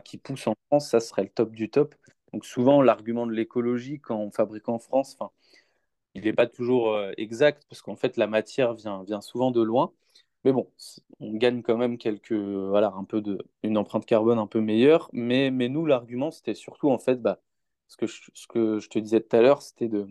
qui 0.05 0.17
pousse 0.17 0.47
en 0.47 0.55
France, 0.67 0.89
ça 0.89 1.01
serait 1.01 1.23
le 1.23 1.29
top 1.29 1.51
du 1.51 1.69
top. 1.69 1.95
Donc 2.31 2.45
souvent, 2.45 2.81
l'argument 2.81 3.27
de 3.27 3.33
l'écologie, 3.33 3.99
quand 3.99 4.15
on 4.15 4.31
fabrique 4.31 4.69
en 4.69 4.79
France, 4.79 5.17
il 6.13 6.23
n'est 6.23 6.31
pas 6.31 6.47
toujours 6.47 6.97
exact, 7.17 7.65
parce 7.67 7.81
qu'en 7.81 7.97
fait, 7.97 8.15
la 8.15 8.27
matière 8.27 8.73
vient, 8.73 9.03
vient 9.03 9.19
souvent 9.19 9.51
de 9.51 9.61
loin. 9.61 9.91
Mais 10.45 10.53
bon, 10.53 10.71
on 11.19 11.33
gagne 11.33 11.61
quand 11.61 11.75
même 11.75 11.97
quelques, 11.97 12.31
voilà, 12.31 12.93
un 12.95 13.03
peu 13.03 13.19
de, 13.19 13.37
une 13.63 13.77
empreinte 13.77 14.05
carbone 14.05 14.39
un 14.39 14.47
peu 14.47 14.61
meilleure. 14.61 15.09
Mais, 15.11 15.51
mais 15.51 15.67
nous, 15.67 15.85
l'argument, 15.85 16.31
c'était 16.31 16.55
surtout, 16.55 16.89
en 16.89 16.99
fait, 16.99 17.21
bah, 17.21 17.41
ce, 17.89 17.97
que 17.97 18.07
je, 18.07 18.31
ce 18.33 18.47
que 18.47 18.79
je 18.79 18.87
te 18.87 18.97
disais 18.97 19.19
tout 19.19 19.35
à 19.35 19.41
l'heure, 19.41 19.61
c'était 19.61 19.89
de, 19.89 20.07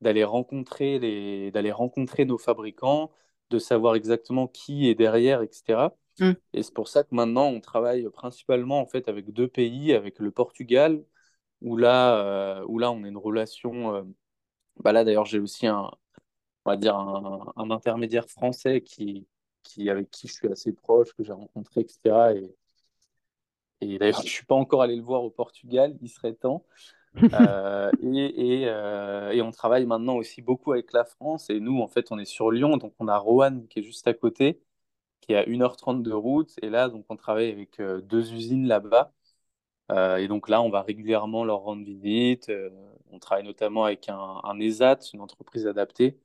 d'aller 0.00 0.24
rencontrer, 0.24 0.98
les, 0.98 1.50
d'aller 1.50 1.70
rencontrer 1.70 2.24
nos 2.24 2.38
fabricants, 2.38 3.10
de 3.50 3.58
savoir 3.58 3.94
exactement 3.94 4.48
qui 4.48 4.88
est 4.88 4.94
derrière, 4.94 5.42
etc. 5.42 5.88
Mm. 6.20 6.32
Et 6.52 6.62
c'est 6.62 6.74
pour 6.74 6.88
ça 6.88 7.04
que 7.04 7.14
maintenant, 7.14 7.46
on 7.46 7.60
travaille 7.60 8.08
principalement, 8.10 8.80
en 8.80 8.86
fait, 8.86 9.08
avec 9.08 9.32
deux 9.32 9.48
pays, 9.48 9.92
avec 9.92 10.18
le 10.18 10.30
Portugal, 10.30 11.02
où 11.62 11.76
là, 11.76 12.18
euh, 12.60 12.64
où 12.68 12.78
là 12.78 12.90
on 12.92 13.04
a 13.04 13.08
une 13.08 13.16
relation... 13.16 13.94
Euh, 13.94 14.02
bah 14.82 14.92
là, 14.92 15.04
d'ailleurs, 15.04 15.24
j'ai 15.24 15.38
aussi 15.38 15.66
un, 15.66 15.90
on 16.64 16.70
va 16.70 16.76
dire, 16.76 16.96
un, 16.96 17.52
un 17.56 17.70
intermédiaire 17.70 18.28
français 18.28 18.82
qui, 18.82 19.26
avec 19.88 20.10
qui 20.10 20.28
je 20.28 20.34
suis 20.34 20.48
assez 20.48 20.72
proche, 20.72 21.12
que 21.14 21.24
j'ai 21.24 21.32
rencontré, 21.32 21.80
etc. 21.80 22.34
Et, 22.34 22.54
et 23.80 23.98
d'ailleurs, 23.98 24.20
je 24.20 24.26
ne 24.26 24.30
suis 24.30 24.46
pas 24.46 24.54
encore 24.54 24.82
allé 24.82 24.96
le 24.96 25.02
voir 25.02 25.22
au 25.22 25.30
Portugal, 25.30 25.96
il 26.00 26.08
serait 26.08 26.34
temps. 26.34 26.64
Euh, 27.22 27.90
euh, 28.02 29.30
et, 29.30 29.42
on 29.42 29.50
travaille 29.50 29.86
maintenant 29.86 30.16
aussi 30.16 30.42
beaucoup 30.42 30.72
avec 30.72 30.92
la 30.92 31.04
France. 31.04 31.50
Et 31.50 31.60
nous, 31.60 31.80
en 31.80 31.88
fait, 31.88 32.12
on 32.12 32.18
est 32.18 32.24
sur 32.24 32.50
Lyon, 32.50 32.76
donc 32.76 32.94
on 32.98 33.08
a 33.08 33.16
Roanne 33.18 33.66
qui 33.68 33.80
est 33.80 33.82
juste 33.82 34.06
à 34.08 34.14
côté, 34.14 34.62
qui 35.20 35.32
est 35.32 35.36
à 35.36 35.44
1h30 35.44 36.02
de 36.02 36.12
route. 36.12 36.52
Et 36.62 36.70
là, 36.70 36.88
donc, 36.88 37.06
on 37.08 37.16
travaille 37.16 37.50
avec 37.50 37.80
euh, 37.80 38.00
deux 38.00 38.32
usines 38.32 38.66
là-bas. 38.66 39.12
et 40.18 40.28
donc 40.28 40.48
là, 40.48 40.62
on 40.62 40.70
va 40.70 40.82
régulièrement 40.82 41.44
leur 41.44 41.60
rendre 41.60 41.84
visite. 41.84 42.50
on 43.10 43.18
travaille 43.18 43.44
notamment 43.44 43.84
avec 43.84 44.08
un, 44.08 44.58
ESAT, 44.60 44.98
une 45.14 45.20
entreprise 45.20 45.66
adaptée, 45.66 46.18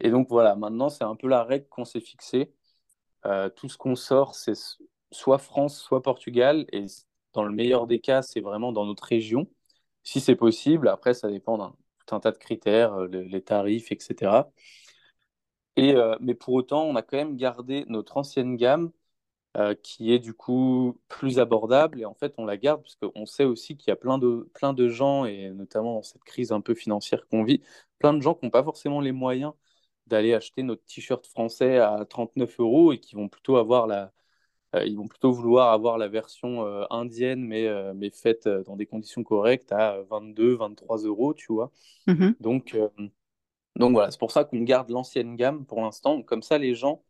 Et 0.00 0.10
donc 0.10 0.28
voilà, 0.30 0.56
maintenant, 0.56 0.90
c'est 0.90 1.04
un 1.04 1.16
peu 1.16 1.28
la 1.28 1.44
règle 1.44 1.68
qu'on 1.68 1.84
s'est 1.84 2.00
fixée. 2.00 2.52
Tout 3.56 3.68
ce 3.68 3.78
qu'on 3.78 3.96
sort, 3.96 4.34
c'est 4.34 4.54
soit 5.12 5.38
France, 5.38 5.80
soit 5.80 6.02
Portugal. 6.02 6.66
Et 6.72 6.86
dans 7.34 7.44
le 7.44 7.52
meilleur 7.52 7.86
des 7.86 8.00
cas, 8.00 8.22
c'est 8.22 8.40
vraiment 8.40 8.72
dans 8.72 8.86
notre 8.86 9.04
région. 9.04 9.48
Si 10.02 10.20
c'est 10.20 10.36
possible, 10.36 10.88
après, 10.88 11.14
ça 11.14 11.28
dépend 11.30 11.58
d'un 11.58 11.74
tout 12.06 12.14
un 12.14 12.20
tas 12.20 12.32
de 12.32 12.38
critères, 12.38 12.94
euh, 12.94 13.08
les, 13.08 13.42
tarifs, 13.42 13.92
etc. 13.92 14.50
Et, 15.76 15.94
euh, 15.94 16.16
mais 16.20 16.34
pour 16.34 16.54
autant, 16.54 16.84
on 16.84 16.96
a 16.96 17.02
quand 17.02 17.16
même 17.16 17.36
gardé 17.36 17.84
notre 17.88 18.16
ancienne 18.16 18.56
gamme 18.56 18.92
qui 19.82 20.12
est 20.12 20.20
du 20.20 20.34
coup 20.34 21.00
plus 21.08 21.40
abordable. 21.40 22.00
Et 22.00 22.04
en 22.04 22.14
fait, 22.14 22.34
on 22.38 22.44
la 22.46 22.56
garde 22.56 22.82
parce 22.82 22.96
qu'on 22.96 23.26
sait 23.26 23.44
aussi 23.44 23.76
qu'il 23.76 23.88
y 23.90 23.92
a 23.92 23.96
plein 23.96 24.18
de, 24.18 24.48
plein 24.54 24.72
de 24.72 24.88
gens, 24.88 25.24
et 25.24 25.50
notamment 25.50 25.94
dans 25.94 26.02
cette 26.02 26.22
crise 26.24 26.52
un 26.52 26.60
peu 26.60 26.74
financière 26.74 27.26
qu'on 27.28 27.42
vit, 27.44 27.62
plein 27.98 28.14
de 28.14 28.20
gens 28.22 28.34
qui 28.34 28.44
n'ont 28.46 28.50
pas 28.50 28.62
forcément 28.62 29.00
les 29.00 29.12
moyens 29.12 29.52
d'aller 30.06 30.34
acheter 30.34 30.62
notre 30.62 30.84
t-shirt 30.86 31.26
français 31.26 31.78
à 31.78 32.04
39 32.08 32.60
euros 32.60 32.92
et 32.92 33.00
qui 33.00 33.16
vont 33.16 33.28
plutôt 33.28 33.56
avoir 33.56 33.86
la, 33.86 34.04
euh, 34.04 34.08
ils 34.74 34.96
vont 34.96 35.08
plutôt 35.08 35.32
vouloir 35.32 35.72
avoir 35.72 35.98
la 35.98 36.08
version 36.08 36.66
euh, 36.66 36.84
indienne, 36.90 37.44
mais, 37.44 37.66
euh, 37.66 37.92
mais 37.94 38.10
faite 38.10 38.48
dans 38.48 38.76
des 38.76 38.86
conditions 38.86 39.22
correctes 39.24 39.72
à 39.72 40.02
22, 40.10 40.56
23 40.56 40.98
euros, 40.98 41.34
tu 41.34 41.52
vois. 41.52 41.70
Mhm. 42.06 42.34
Donc, 42.40 42.76
donc 43.76 43.92
voilà, 43.92 44.10
c'est 44.10 44.18
pour 44.18 44.30
ça 44.30 44.44
qu'on 44.44 44.62
garde 44.62 44.90
l'ancienne 44.90 45.36
gamme 45.36 45.64
pour 45.64 45.80
l'instant. 45.80 46.22
Comme 46.22 46.42
ça, 46.42 46.58
les 46.58 46.74
gens, 46.74 47.02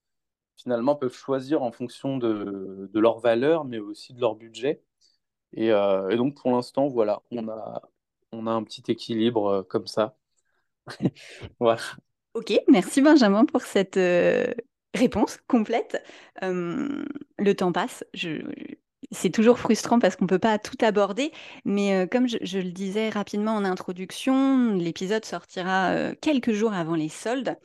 finalement, 0.56 0.94
peuvent 0.94 1.14
choisir 1.14 1.62
en 1.62 1.72
fonction 1.72 2.18
de, 2.18 2.90
de 2.92 3.00
leur 3.00 3.18
valeur, 3.18 3.64
mais 3.64 3.78
aussi 3.78 4.14
de 4.14 4.20
leur 4.20 4.36
budget. 4.36 4.82
Et, 5.54 5.68
et 5.68 6.16
donc, 6.16 6.36
pour 6.36 6.50
l'instant, 6.50 6.88
voilà, 6.88 7.22
on 7.30 7.48
a, 7.48 7.82
on 8.32 8.46
a 8.46 8.50
un 8.50 8.62
petit 8.62 8.84
équilibre 8.88 9.62
comme 9.62 9.86
ça. 9.86 10.16
voilà. 11.60 11.80
Ok, 12.34 12.52
merci 12.68 13.02
Benjamin 13.02 13.44
pour 13.44 13.62
cette 13.62 13.96
euh, 13.96 14.52
réponse 14.94 15.38
complète. 15.46 16.02
Euh, 16.42 17.04
le 17.38 17.54
temps 17.54 17.72
passe. 17.72 18.04
C'est 19.10 19.30
toujours 19.30 19.58
frustrant 19.58 19.98
parce 19.98 20.16
qu'on 20.16 20.24
ne 20.24 20.28
peut 20.28 20.38
pas 20.38 20.58
tout 20.58 20.76
aborder, 20.82 21.32
mais 21.64 21.94
euh, 21.94 22.06
comme 22.06 22.28
je, 22.28 22.58
le 22.58 22.72
disais 22.72 23.08
rapidement 23.08 23.52
en 23.52 23.64
introduction, 23.64 24.74
l'épisode 24.74 25.24
sortira 25.24 26.12
quelques 26.20 26.52
jours 26.52 26.74
avant 26.74 26.94
les 26.94 27.08
soldes 27.08 27.56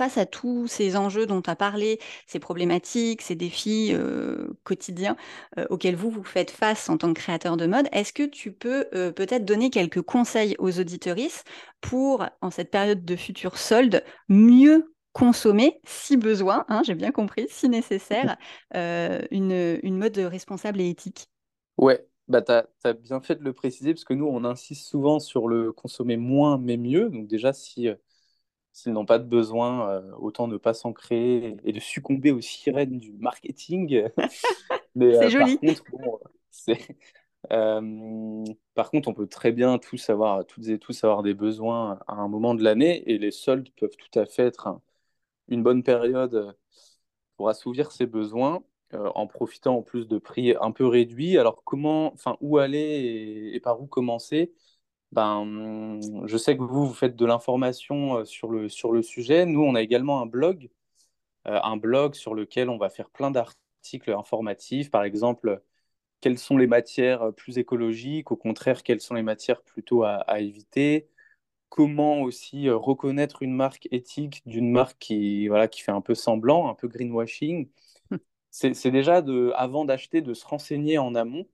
face 0.00 0.16
à 0.16 0.24
tous 0.24 0.66
ces 0.66 0.96
enjeux 0.96 1.26
dont 1.26 1.42
tu 1.42 1.50
as 1.50 1.56
parlé, 1.56 1.98
ces 2.26 2.38
problématiques, 2.38 3.20
ces 3.20 3.34
défis 3.34 3.90
euh, 3.92 4.48
quotidiens 4.64 5.14
euh, 5.58 5.66
auxquels 5.68 5.94
vous 5.94 6.08
vous 6.08 6.24
faites 6.24 6.50
face 6.50 6.88
en 6.88 6.96
tant 6.96 7.12
que 7.12 7.20
créateur 7.20 7.58
de 7.58 7.66
mode, 7.66 7.86
est-ce 7.92 8.14
que 8.14 8.22
tu 8.22 8.50
peux 8.50 8.86
euh, 8.94 9.12
peut-être 9.12 9.44
donner 9.44 9.68
quelques 9.68 10.00
conseils 10.00 10.56
aux 10.58 10.80
auditorices 10.80 11.44
pour, 11.82 12.24
en 12.40 12.50
cette 12.50 12.70
période 12.70 13.04
de 13.04 13.14
futur 13.14 13.58
solde, 13.58 14.02
mieux 14.30 14.94
consommer, 15.12 15.80
si 15.84 16.16
besoin, 16.16 16.64
hein, 16.68 16.82
j'ai 16.84 16.94
bien 16.94 17.10
compris, 17.10 17.46
si 17.48 17.68
nécessaire, 17.68 18.36
une, 18.72 19.78
une 19.82 19.98
mode 19.98 20.18
responsable 20.18 20.80
et 20.80 20.88
éthique 20.88 21.28
Ouais, 21.76 22.06
bah, 22.28 22.42
tu 22.42 22.52
as, 22.52 22.92
bien 22.92 23.20
fait 23.20 23.36
de 23.36 23.44
le 23.44 23.52
préciser 23.52 23.94
parce 23.94 24.04
que 24.04 24.14
nous, 24.14 24.26
on 24.26 24.44
insiste 24.44 24.86
souvent 24.86 25.18
sur 25.18 25.48
le 25.48 25.72
consommer 25.72 26.16
moins 26.16 26.58
mais 26.58 26.76
mieux. 26.76 27.08
Donc 27.08 27.26
déjà, 27.26 27.52
si 27.52 27.88
S'ils 28.72 28.92
n'ont 28.92 29.04
pas 29.04 29.18
de 29.18 29.24
besoin, 29.24 29.90
euh, 29.90 30.12
autant 30.18 30.46
ne 30.46 30.56
pas 30.56 30.74
s'en 30.74 30.92
créer 30.92 31.56
et 31.64 31.72
de 31.72 31.80
succomber 31.80 32.30
aux 32.30 32.40
sirènes 32.40 32.98
du 32.98 33.12
marketing. 33.12 34.08
C'est 34.96 35.02
euh, 35.02 35.28
joli. 35.28 35.58
Euh, 37.52 38.44
par 38.74 38.90
contre, 38.90 39.08
on 39.08 39.14
peut 39.14 39.26
très 39.26 39.50
bien 39.50 39.78
tous 39.78 40.10
avoir, 40.10 40.46
toutes 40.46 40.68
et 40.68 40.78
tous 40.78 41.02
avoir 41.02 41.22
des 41.22 41.34
besoins 41.34 41.98
à 42.06 42.14
un 42.14 42.28
moment 42.28 42.54
de 42.54 42.62
l'année 42.62 43.02
et 43.10 43.18
les 43.18 43.30
soldes 43.30 43.70
peuvent 43.78 43.96
tout 43.96 44.18
à 44.18 44.26
fait 44.26 44.44
être 44.44 44.68
une 45.50 45.62
bonne 45.62 45.82
période 45.82 46.56
pour 47.36 47.48
assouvir 47.48 47.92
ces 47.92 48.06
besoins 48.06 48.62
en 48.92 49.26
profitant 49.26 49.76
en 49.78 49.82
plus 49.82 50.08
de 50.08 50.18
prix 50.18 50.54
un 50.60 50.72
peu 50.72 50.86
réduits. 50.86 51.38
Alors, 51.38 51.62
comment, 51.64 52.12
enfin, 52.12 52.36
où 52.40 52.58
aller 52.58 53.50
et 53.54 53.60
par 53.60 53.80
où 53.80 53.86
commencer? 53.86 54.52
Ben, 55.12 55.98
je 56.26 56.36
sais 56.36 56.56
que 56.56 56.62
vous, 56.62 56.86
vous 56.86 56.94
faites 56.94 57.16
de 57.16 57.26
l'information 57.26 58.18
euh, 58.18 58.24
sur 58.24 58.50
le, 58.50 58.68
sujet. 59.02 59.44
Nous, 59.44 59.60
on 59.60 59.74
a 59.74 59.82
également 59.82 60.20
un 60.22 60.26
blog, 60.26 60.70
euh, 61.48 61.60
un 61.62 61.76
blog 61.76 62.14
sur 62.14 62.34
lequel 62.34 62.70
on 62.70 62.78
va 62.78 62.90
faire 62.90 63.10
plein 63.10 63.30
d'articles 63.30 64.12
informatifs. 64.12 64.90
Par 64.90 65.04
exemple, 65.04 65.62
quelles 66.20 66.38
sont 66.38 66.58
les 66.58 66.66
matières 66.68 67.22
euh, 67.22 67.32
plus 67.32 67.58
écologiques, 67.58 68.32
au 68.32 68.36
contraire, 68.36 68.82
quelles 68.84 69.00
sont 69.00 69.14
les 69.14 69.22
matières 69.22 69.62
plutôt 69.62 70.04
à, 70.04 70.40
éviter? 70.40 71.10
Comment 71.70 72.20
aussi 72.22 72.68
reconnaître 72.68 73.42
une 73.42 73.54
marque 73.54 73.88
éthique 73.90 74.42
d'une 74.46 74.70
marque 74.70 74.98
qui, 74.98 75.48
voilà, 75.48 75.68
qui 75.68 75.80
fait 75.82 75.92
un 75.92 76.02
peu 76.02 76.14
semblant, 76.14 76.68
un 76.68 76.74
peu 76.74 76.88
greenwashing. 76.88 77.70
C'est 78.50 78.90
déjà, 78.90 79.22
de, 79.22 79.52
avant 79.56 79.84
d'acheter, 79.86 80.20
de 80.20 80.34
se 80.34 80.46
renseigner 80.46 80.98
en 80.98 81.14
amont 81.14 81.46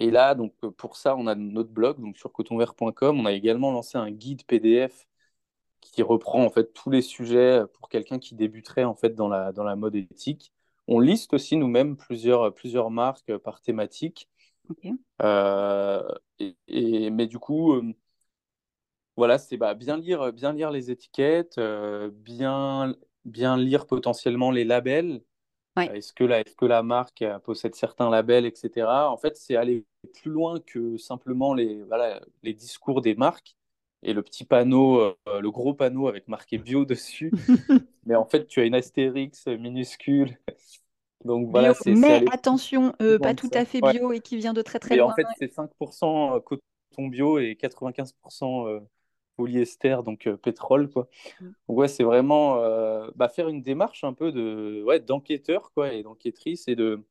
et 0.00 0.10
là, 0.10 0.34
donc, 0.34 0.54
euh, 0.64 0.70
pour 0.70 0.96
ça, 0.96 1.14
on 1.16 1.26
a 1.26 1.34
notre 1.34 1.70
blog, 1.70 2.00
donc 2.00 2.16
sur 2.16 2.32
cotonvert.com. 2.32 3.20
On 3.20 3.26
a 3.26 3.32
également 3.32 3.70
lancé 3.70 3.98
un 3.98 4.10
guide 4.10 4.44
PDF 4.46 5.06
qui 5.80 6.02
reprend 6.02 6.44
en 6.44 6.50
fait 6.50 6.72
tous 6.72 6.90
les 6.90 7.02
sujets 7.02 7.62
pour 7.74 7.88
quelqu'un 7.88 8.18
qui 8.18 8.34
débuterait 8.34 8.84
en 8.84 8.94
fait 8.94 9.14
dans 9.14 9.28
la, 9.28 9.52
dans 9.52 9.64
la 9.64 9.76
mode 9.76 9.96
éthique. 9.96 10.52
On 10.88 11.00
liste 11.00 11.34
aussi 11.34 11.56
nous-mêmes 11.56 11.96
plusieurs, 11.96 12.54
plusieurs 12.54 12.90
marques 12.90 13.36
par 13.38 13.60
thématique. 13.60 14.28
Euh, 15.22 16.02
et, 16.68 17.10
mais 17.10 17.26
du 17.26 17.38
coup, 17.38 17.74
euh, 17.74 17.92
voilà, 19.16 19.38
c'est 19.38 19.56
bah, 19.56 19.74
bien, 19.74 19.96
lire, 19.96 20.32
bien 20.32 20.52
lire 20.52 20.70
les 20.70 20.90
étiquettes, 20.90 21.60
bien, 22.12 22.94
bien 23.24 23.56
lire 23.56 23.86
potentiellement 23.86 24.50
les 24.50 24.64
labels. 24.64 25.22
Est-ce 25.76 26.12
que, 26.12 26.24
la, 26.24 26.40
est 26.40 26.56
que 26.56 26.66
la 26.66 26.82
marque 26.82 27.24
possède 27.44 27.74
certains 27.74 28.10
labels, 28.10 28.44
etc. 28.44 28.86
En 28.86 29.16
fait, 29.16 29.36
c'est 29.36 29.56
aller 29.56 29.86
plus 30.20 30.30
loin 30.30 30.60
que 30.60 30.96
simplement 30.98 31.54
les, 31.54 31.82
voilà, 31.84 32.20
les 32.42 32.52
discours 32.52 33.00
des 33.00 33.14
marques 33.14 33.56
et 34.02 34.12
le 34.12 34.22
petit 34.22 34.44
panneau, 34.44 35.00
euh, 35.00 35.40
le 35.40 35.50
gros 35.50 35.74
panneau 35.74 36.08
avec 36.08 36.28
marqué 36.28 36.58
bio 36.58 36.84
dessus. 36.84 37.30
mais 38.06 38.14
en 38.14 38.24
fait, 38.24 38.46
tu 38.46 38.60
as 38.60 38.64
une 38.64 38.74
astérix 38.74 39.46
minuscule. 39.46 40.38
Donc 41.24 41.50
voilà, 41.50 41.74
c'est. 41.74 41.94
Mais 41.94 42.24
attention, 42.32 42.94
euh, 43.02 43.18
pas 43.18 43.34
tout 43.34 43.50
à 43.52 43.66
fait 43.66 43.80
bio 43.80 44.12
et 44.12 44.20
qui 44.20 44.38
vient 44.38 44.54
de 44.54 44.62
très 44.62 44.78
très 44.78 44.96
loin. 44.96 45.12
en 45.12 45.14
fait, 45.14 45.26
c'est 45.38 45.52
5% 45.52 46.36
euh, 46.36 46.40
coton 46.40 47.08
bio 47.08 47.38
et 47.38 47.58
95% 47.60 48.80
polyester, 49.40 49.98
donc 50.04 50.28
pétrole. 50.42 50.90
Quoi. 50.90 51.08
Mm. 51.40 51.44
Donc 51.68 51.78
ouais, 51.78 51.88
c'est 51.88 52.04
vraiment 52.04 52.56
bah, 53.16 53.28
faire 53.28 53.48
une 53.48 53.62
démarche 53.62 54.04
un 54.04 54.12
peu 54.12 54.32
de 54.32 54.82
ouais, 54.84 55.00
d'enquêteur 55.00 55.72
quoi, 55.72 55.92
et 55.92 56.02
d'enquêtrice 56.02 56.68
et 56.68 56.76
de, 56.76 57.04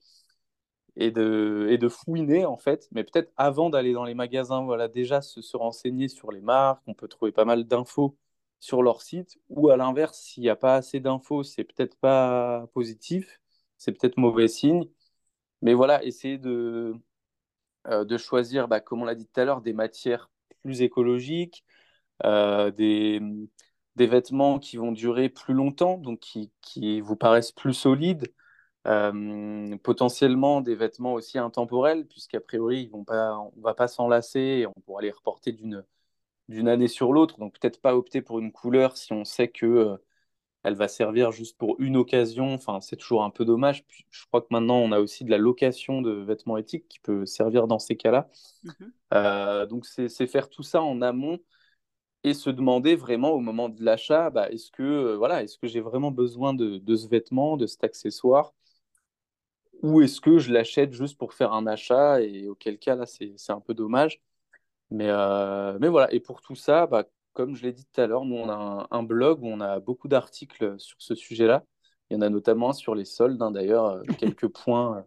et 0.95 1.11
de, 1.11 1.67
et 1.69 1.77
de 1.77 1.89
fouiner 1.89 2.45
en 2.45 2.57
fait, 2.57 2.87
mais 2.91 3.03
peut-être 3.03 3.31
avant 3.37 3.69
d'aller 3.69 3.93
dans 3.93 4.03
les 4.03 4.13
magasins, 4.13 4.63
voilà, 4.63 4.87
déjà 4.87 5.21
se, 5.21 5.41
se, 5.41 5.57
renseigner 5.57 6.07
sur 6.09 6.31
les 6.31 6.41
marques, 6.41 6.81
on 6.87 6.93
peut 6.93 7.07
trouver 7.07 7.31
pas 7.31 7.45
mal 7.45 7.65
d'infos 7.65 8.17
sur 8.59 8.83
leur 8.83 9.01
site, 9.01 9.37
ou 9.49 9.69
à 9.69 9.77
l'inverse, 9.77 10.19
s'il 10.19 10.43
n'y 10.43 10.49
a 10.49 10.55
pas 10.55 10.75
assez 10.75 10.99
d'infos, 10.99 11.43
c'est 11.43 11.63
peut-être 11.63 11.95
pas 11.97 12.67
positif, 12.73 13.39
c'est 13.77 13.93
peut-être 13.93 14.17
mauvais 14.17 14.47
signe, 14.49 14.89
mais 15.61 15.73
voilà, 15.73 16.03
essayer 16.03 16.37
de, 16.37 16.95
euh, 17.87 18.05
de 18.05 18.17
choisir, 18.17 18.67
bah, 18.67 18.81
comme 18.81 19.01
on 19.01 19.05
l'a 19.05 19.15
dit 19.15 19.25
tout 19.25 19.39
à 19.39 19.45
l'heure, 19.45 19.61
des 19.61 19.73
matières 19.73 20.29
plus 20.61 20.81
écologiques, 20.81 21.63
euh, 21.65 21.78
des, 22.23 23.21
des 23.95 24.07
vêtements 24.07 24.59
qui 24.59 24.77
vont 24.77 24.91
durer 24.91 25.29
plus 25.29 25.53
longtemps, 25.53 25.97
donc 25.97 26.19
qui, 26.19 26.51
qui 26.61 27.01
vous 27.01 27.15
paraissent 27.15 27.51
plus 27.51 27.73
solides, 27.73 28.33
euh, 28.87 29.77
potentiellement 29.83 30.61
des 30.61 30.75
vêtements 30.75 31.13
aussi 31.13 31.37
intemporels, 31.37 32.07
puisqu'a 32.07 32.39
priori, 32.39 32.83
ils 32.83 32.89
vont 32.89 33.03
pas, 33.03 33.37
on 33.37 33.51
ne 33.57 33.61
va 33.61 33.73
pas 33.73 33.87
s'enlacer 33.87 34.39
et 34.39 34.67
on 34.67 34.73
pourra 34.85 35.01
les 35.01 35.11
reporter 35.11 35.51
d'une 35.51 35.83
d'une 36.47 36.67
année 36.67 36.87
sur 36.87 37.13
l'autre. 37.13 37.37
Donc 37.37 37.59
peut-être 37.59 37.79
pas 37.79 37.95
opter 37.95 38.21
pour 38.23 38.39
une 38.39 38.51
couleur 38.51 38.97
si 38.97 39.13
on 39.13 39.23
sait 39.25 39.49
que 39.49 39.65
euh, 39.67 39.97
elle 40.63 40.75
va 40.75 40.87
servir 40.87 41.31
juste 41.31 41.57
pour 41.57 41.75
une 41.79 41.95
occasion. 41.97 42.53
Enfin, 42.53 42.81
c'est 42.81 42.95
toujours 42.95 43.23
un 43.23 43.29
peu 43.29 43.45
dommage. 43.45 43.85
Puis, 43.85 44.07
je 44.09 44.25
crois 44.27 44.41
que 44.41 44.47
maintenant, 44.49 44.77
on 44.77 44.91
a 44.91 44.99
aussi 44.99 45.23
de 45.25 45.29
la 45.29 45.37
location 45.37 46.01
de 46.01 46.11
vêtements 46.11 46.57
éthiques 46.57 46.87
qui 46.87 46.99
peut 46.99 47.25
servir 47.25 47.67
dans 47.67 47.79
ces 47.79 47.97
cas-là. 47.97 48.29
Mhm. 48.63 48.93
Euh, 49.13 49.65
donc 49.67 49.85
c'est 49.85 50.27
faire 50.27 50.49
tout 50.49 50.63
ça 50.63 50.81
en 50.81 51.01
amont 51.01 51.39
et 52.23 52.33
se 52.33 52.49
demander 52.49 52.95
vraiment 52.95 53.31
au 53.31 53.39
moment 53.39 53.69
de 53.69 53.83
l'achat, 53.83 54.29
bah, 54.29 54.49
est-ce 54.51 54.71
que 54.71 55.15
voilà, 55.15 55.43
est-ce 55.43 55.57
que 55.57 55.67
j'ai 55.67 55.81
vraiment 55.81 56.11
besoin 56.11 56.53
de, 56.53 56.77
de, 56.77 56.95
ce 56.95 57.07
vêtement, 57.07 57.57
de 57.57 57.67
cet 57.67 57.83
accessoire? 57.83 58.53
Ou 59.81 60.01
est-ce 60.01 60.19
que 60.21 60.39
je 60.39 60.51
l'achète 60.51 60.93
juste 60.93 61.17
pour 61.17 61.33
faire 61.33 61.53
un 61.53 61.65
achat 61.67 62.21
et 62.21 62.47
auquel 62.49 62.77
cas 62.79 62.95
là 62.95 63.05
c'est 63.05 63.35
un 63.49 63.61
peu 63.61 63.73
dommage. 63.73 64.21
Mais, 64.91 65.09
euh, 65.09 65.77
mais 65.81 65.89
voilà, 65.89 66.11
et 66.13 66.19
pour 66.19 66.41
tout 66.41 66.55
ça, 66.55 66.87
bah, 66.87 67.05
comme 67.33 67.55
je 67.55 67.63
l'ai 67.63 67.73
dit 67.73 67.85
tout 67.85 68.01
à 68.01 68.07
l'heure, 68.07 68.25
nous 68.25 68.35
on 68.35 68.49
a 68.49 68.87
un, 68.91 69.03
blog 69.03 69.43
où 69.43 69.47
on 69.47 69.61
a 69.61 69.79
beaucoup 69.79 70.07
d'articles 70.07 70.79
sur 70.79 70.97
ce 71.01 71.15
sujet-là. 71.15 71.65
Il 72.09 72.15
y 72.15 72.17
en 72.17 72.21
a 72.21 72.29
notamment 72.29 72.73
sur 72.73 72.95
les 72.95 73.05
soldes, 73.05 73.41
hein, 73.41 73.51
d'ailleurs, 73.51 73.85
euh, 73.85 74.03
quelques 74.19 74.47
points 74.49 75.05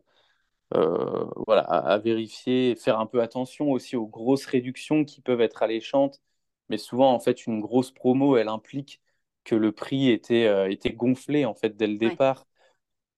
euh, 0.75 1.25
voilà, 1.47 1.63
à, 1.63 1.99
vérifier, 1.99 2.77
faire 2.77 2.99
un 2.99 3.07
peu 3.07 3.21
attention 3.21 3.71
aussi 3.73 3.97
aux 3.97 4.07
grosses 4.07 4.47
réductions 4.47 5.05
qui 5.05 5.21
peuvent 5.21 5.41
être 5.41 5.63
alléchantes. 5.63 6.21
Mais 6.73 6.79
souvent, 6.79 7.13
en 7.15 7.21
fait, 7.21 7.47
une 7.47 7.61
grosse 7.61 7.93
promo, 7.93 8.37
elle 8.37 8.49
implique 8.49 9.01
que 9.45 9.55
le 9.55 9.73
prix 9.73 10.11
était, 10.11 10.73
était 10.73 10.93
gonflé 10.95 11.45
en 11.45 11.55
fait 11.55 11.77
dès 11.77 11.87
le 11.87 11.99
départ 11.99 12.49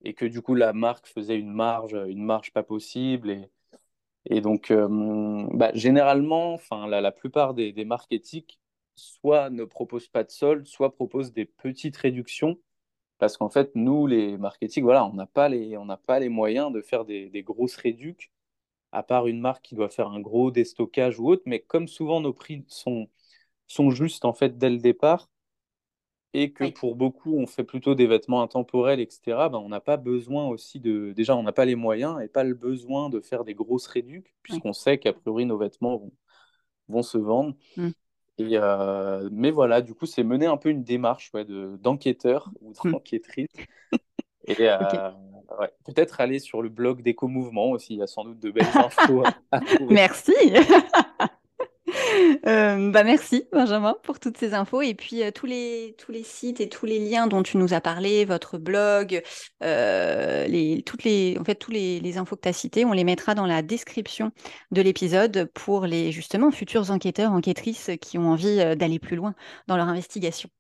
et 0.04 0.14
que 0.14 0.26
du 0.26 0.42
coup 0.42 0.54
la 0.54 0.72
marque 0.74 1.06
faisait 1.06 1.38
une 1.38 1.52
marge, 1.52 1.94
une 1.94 2.24
marge 2.24 2.52
pas 2.52 2.64
possible. 2.64 3.30
Et, 3.30 3.50
et 4.26 4.40
donc, 4.40 4.72
bah, 4.72 5.70
généralement, 5.74 6.54
enfin, 6.54 6.86
la, 6.88 7.00
la 7.00 7.12
plupart 7.12 7.54
des, 7.54 7.72
des 7.72 7.84
marques 7.86 8.12
éthiques 8.12 8.58
soit 8.96 9.50
ne 9.50 9.64
proposent 9.64 10.08
pas 10.08 10.24
de 10.24 10.30
solde, 10.30 10.66
soit 10.66 10.94
proposent 10.94 11.32
des 11.32 11.46
petites 11.46 11.96
réductions. 11.96 12.58
Parce 13.18 13.36
qu'en 13.36 13.50
fait, 13.50 13.70
nous, 13.76 14.06
les 14.06 14.36
marketing, 14.38 14.84
voilà, 14.84 15.06
on 15.06 15.14
n'a 15.14 15.26
pas, 15.26 15.48
les, 15.48 15.76
on 15.78 15.86
pas 16.06 16.18
les 16.20 16.28
moyens 16.28 16.72
de 16.72 16.82
faire 16.82 17.04
des, 17.04 17.30
des 17.30 17.42
grosses 17.42 17.76
réductions, 17.76 18.30
à 18.92 19.02
part 19.02 19.26
une 19.28 19.40
marque 19.40 19.62
qui 19.64 19.74
doit 19.76 19.90
faire 19.90 20.08
un 20.08 20.20
gros 20.20 20.50
déstockage 20.50 21.20
ou 21.20 21.28
autre. 21.30 21.42
Mais 21.46 21.60
comme 21.60 21.88
souvent, 21.88 22.20
nos 22.20 22.32
prix 22.32 22.64
sont, 22.68 23.08
sont 23.66 23.90
justes 23.90 24.24
en 24.24 24.32
fait 24.32 24.58
dès 24.58 24.70
le 24.70 24.78
départ, 24.78 25.28
et 26.34 26.50
que 26.52 26.68
pour 26.68 26.96
beaucoup, 26.96 27.38
on 27.38 27.46
fait 27.46 27.62
plutôt 27.62 27.94
des 27.94 28.08
vêtements 28.08 28.42
intemporels, 28.42 28.98
etc., 28.98 29.20
ben, 29.26 29.58
on 29.58 29.68
n'a 29.68 29.80
pas 29.80 29.96
besoin 29.96 30.48
aussi 30.48 30.80
de... 30.80 31.12
Déjà, 31.12 31.36
on 31.36 31.44
n'a 31.44 31.52
pas 31.52 31.64
les 31.64 31.76
moyens 31.76 32.20
et 32.20 32.26
pas 32.26 32.42
le 32.42 32.54
besoin 32.54 33.08
de 33.08 33.20
faire 33.20 33.44
des 33.44 33.54
grosses 33.54 33.86
réductions, 33.86 34.34
puisqu'on 34.42 34.72
sait 34.72 34.98
qu'a 34.98 35.12
priori, 35.12 35.46
nos 35.46 35.56
vêtements 35.56 35.96
vont, 35.96 36.12
vont 36.88 37.02
se 37.04 37.18
vendre. 37.18 37.54
Mmh. 37.76 37.90
Et 38.38 38.58
euh, 38.58 39.28
mais 39.30 39.52
voilà, 39.52 39.80
du 39.80 39.94
coup, 39.94 40.06
c'est 40.06 40.24
mener 40.24 40.46
un 40.46 40.56
peu 40.56 40.70
une 40.70 40.82
démarche 40.82 41.30
ouais, 41.34 41.44
d'enquêteur 41.44 42.50
ou 42.60 42.72
mmh. 42.84 42.90
d'enquêtrice. 42.90 43.48
Et 44.46 44.56
euh, 44.68 45.10
ouais, 45.58 45.72
peut-être 45.86 46.20
aller 46.20 46.40
sur 46.40 46.62
le 46.62 46.68
blog 46.68 47.00
d'Éco-Mouvement 47.00 47.70
aussi, 47.70 47.94
il 47.94 47.98
y 48.00 48.02
a 48.02 48.06
sans 48.06 48.24
doute 48.24 48.40
de 48.40 48.50
belles 48.50 48.66
infos 48.74 49.22
à. 49.52 49.60
Merci 49.88 50.34
Euh, 52.46 52.90
bah 52.90 53.04
merci 53.04 53.44
Benjamin 53.52 53.96
pour 54.02 54.20
toutes 54.20 54.36
ces 54.36 54.54
infos 54.54 54.82
et 54.82 54.94
puis 54.94 55.22
euh, 55.22 55.30
tous 55.30 55.46
les 55.46 55.94
tous 55.98 56.12
les 56.12 56.22
sites 56.22 56.60
et 56.60 56.68
tous 56.68 56.84
les 56.84 56.98
liens 56.98 57.26
dont 57.26 57.42
tu 57.42 57.56
nous 57.56 57.72
as 57.72 57.80
parlé, 57.80 58.24
votre 58.24 58.58
blog, 58.58 59.22
euh, 59.62 60.46
les 60.46 60.82
toutes 60.82 61.04
les 61.04 61.36
en 61.40 61.44
fait 61.44 61.54
tous 61.54 61.70
les, 61.70 62.00
les 62.00 62.18
infos 62.18 62.36
que 62.36 62.42
tu 62.42 62.48
as 62.48 62.52
citées, 62.52 62.84
on 62.84 62.92
les 62.92 63.04
mettra 63.04 63.34
dans 63.34 63.46
la 63.46 63.62
description 63.62 64.30
de 64.72 64.82
l'épisode 64.82 65.50
pour 65.54 65.86
les 65.86 66.12
justement 66.12 66.50
futurs 66.50 66.90
enquêteurs 66.90 67.32
enquêtrices 67.32 67.90
qui 68.00 68.18
ont 68.18 68.30
envie 68.30 68.56
d'aller 68.76 68.98
plus 68.98 69.16
loin 69.16 69.34
dans 69.66 69.76
leur 69.76 69.88
investigation. 69.88 70.50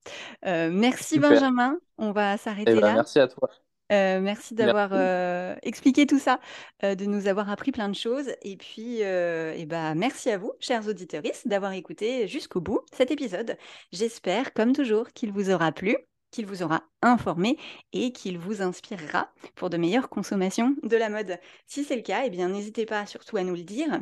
merci 0.44 1.18
Benjamin, 1.18 1.78
on 1.98 2.12
va 2.12 2.36
s'arrêter 2.36 2.72
eh 2.72 2.80
ben, 2.80 2.80
là. 2.80 2.94
Merci 2.94 3.18
à 3.18 3.28
toi. 3.28 3.50
Euh, 3.94 4.20
merci 4.20 4.54
d'avoir 4.54 4.90
euh, 4.92 5.54
expliqué 5.62 6.06
tout 6.06 6.18
ça, 6.18 6.40
euh, 6.82 6.94
de 6.94 7.04
nous 7.04 7.28
avoir 7.28 7.50
appris 7.50 7.70
plein 7.70 7.88
de 7.88 7.94
choses. 7.94 8.30
Et 8.42 8.56
puis, 8.56 9.00
et 9.00 9.66
bah, 9.66 9.94
merci 9.94 10.30
à 10.30 10.38
vous, 10.38 10.52
chers 10.60 10.88
auditeurs, 10.88 11.22
d'avoir 11.44 11.72
écouté 11.72 12.26
jusqu'au 12.26 12.60
bout 12.60 12.80
cet 12.92 13.10
épisode. 13.10 13.56
J'espère, 13.92 14.52
comme 14.52 14.72
toujours, 14.72 15.12
qu'il 15.12 15.32
vous 15.32 15.50
aura 15.50 15.72
plu, 15.72 15.96
qu'il 16.30 16.46
vous 16.46 16.62
aura 16.62 16.82
informé 17.02 17.56
et 17.92 18.12
qu'il 18.12 18.38
vous 18.38 18.62
inspirera 18.62 19.30
pour 19.54 19.70
de 19.70 19.76
meilleures 19.76 20.08
consommations 20.08 20.74
de 20.82 20.96
la 20.96 21.08
mode. 21.08 21.38
Si 21.66 21.84
c'est 21.84 21.96
le 21.96 22.02
cas, 22.02 22.22
eh 22.24 22.30
bien, 22.30 22.48
n'hésitez 22.48 22.86
pas 22.86 23.06
surtout 23.06 23.36
à 23.36 23.44
nous 23.44 23.54
le 23.54 23.62
dire 23.62 24.00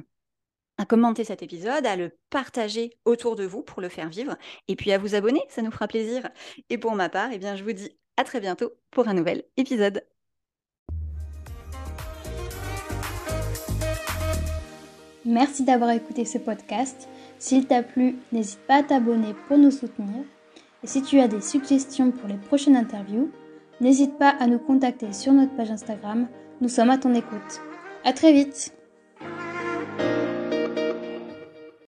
à 0.79 0.87
commenter 0.87 1.23
cet 1.23 1.43
épisode, 1.43 1.87
à 1.87 1.97
le 1.97 2.17
partager 2.31 2.97
autour 3.05 3.37
de 3.37 3.45
vous 3.45 3.63
pour 3.63 3.83
le 3.83 3.91
faire 3.91 4.09
vivre, 4.09 4.37
et 4.69 4.75
puis 4.75 4.91
à 4.91 4.99
vous 4.99 5.15
abonner, 5.15 5.43
ça 5.49 5.63
nous 5.63 5.71
fera 5.71 5.87
plaisir. 5.87 6.29
Et 6.71 6.79
pour 6.79 6.95
ma 6.95 7.09
part, 7.11 7.31
eh 7.31 7.39
bien, 7.39 7.57
je 7.57 7.63
vous 7.63 7.73
dis 7.73 7.97
à 8.17 8.25
très 8.25 8.41
bientôt 8.41 8.73
pour 8.91 9.09
un 9.09 9.15
nouvel 9.15 9.45
épisode. 9.57 10.05
Merci 15.25 15.65
d'avoir 15.65 15.91
écouté 15.91 16.25
ce 16.25 16.39
podcast. 16.39 17.09
S'il 17.39 17.67
t'a 17.67 17.83
plu, 17.83 18.17
n'hésite 18.33 18.61
pas 18.67 18.77
à 18.77 18.83
t'abonner 18.83 19.35
pour 19.47 19.57
nous 19.57 19.71
soutenir. 19.71 20.25
Et 20.83 20.87
si 20.87 21.03
tu 21.03 21.21
as 21.21 21.29
des 21.29 21.41
suggestions 21.41 22.11
pour 22.11 22.29
les 22.29 22.37
prochaines 22.37 22.77
interviews, 22.77 23.31
n'hésite 23.81 24.19
pas 24.19 24.31
à 24.31 24.47
nous 24.47 24.59
contacter 24.59 25.13
sur 25.13 25.33
notre 25.33 25.55
page 25.55 25.71
Instagram. 25.71 26.29
Nous 26.61 26.69
sommes 26.69 26.91
à 26.91 26.99
ton 26.99 27.15
écoute. 27.15 27.61
À 28.05 28.13
très 28.13 28.33
vite! 28.33 28.82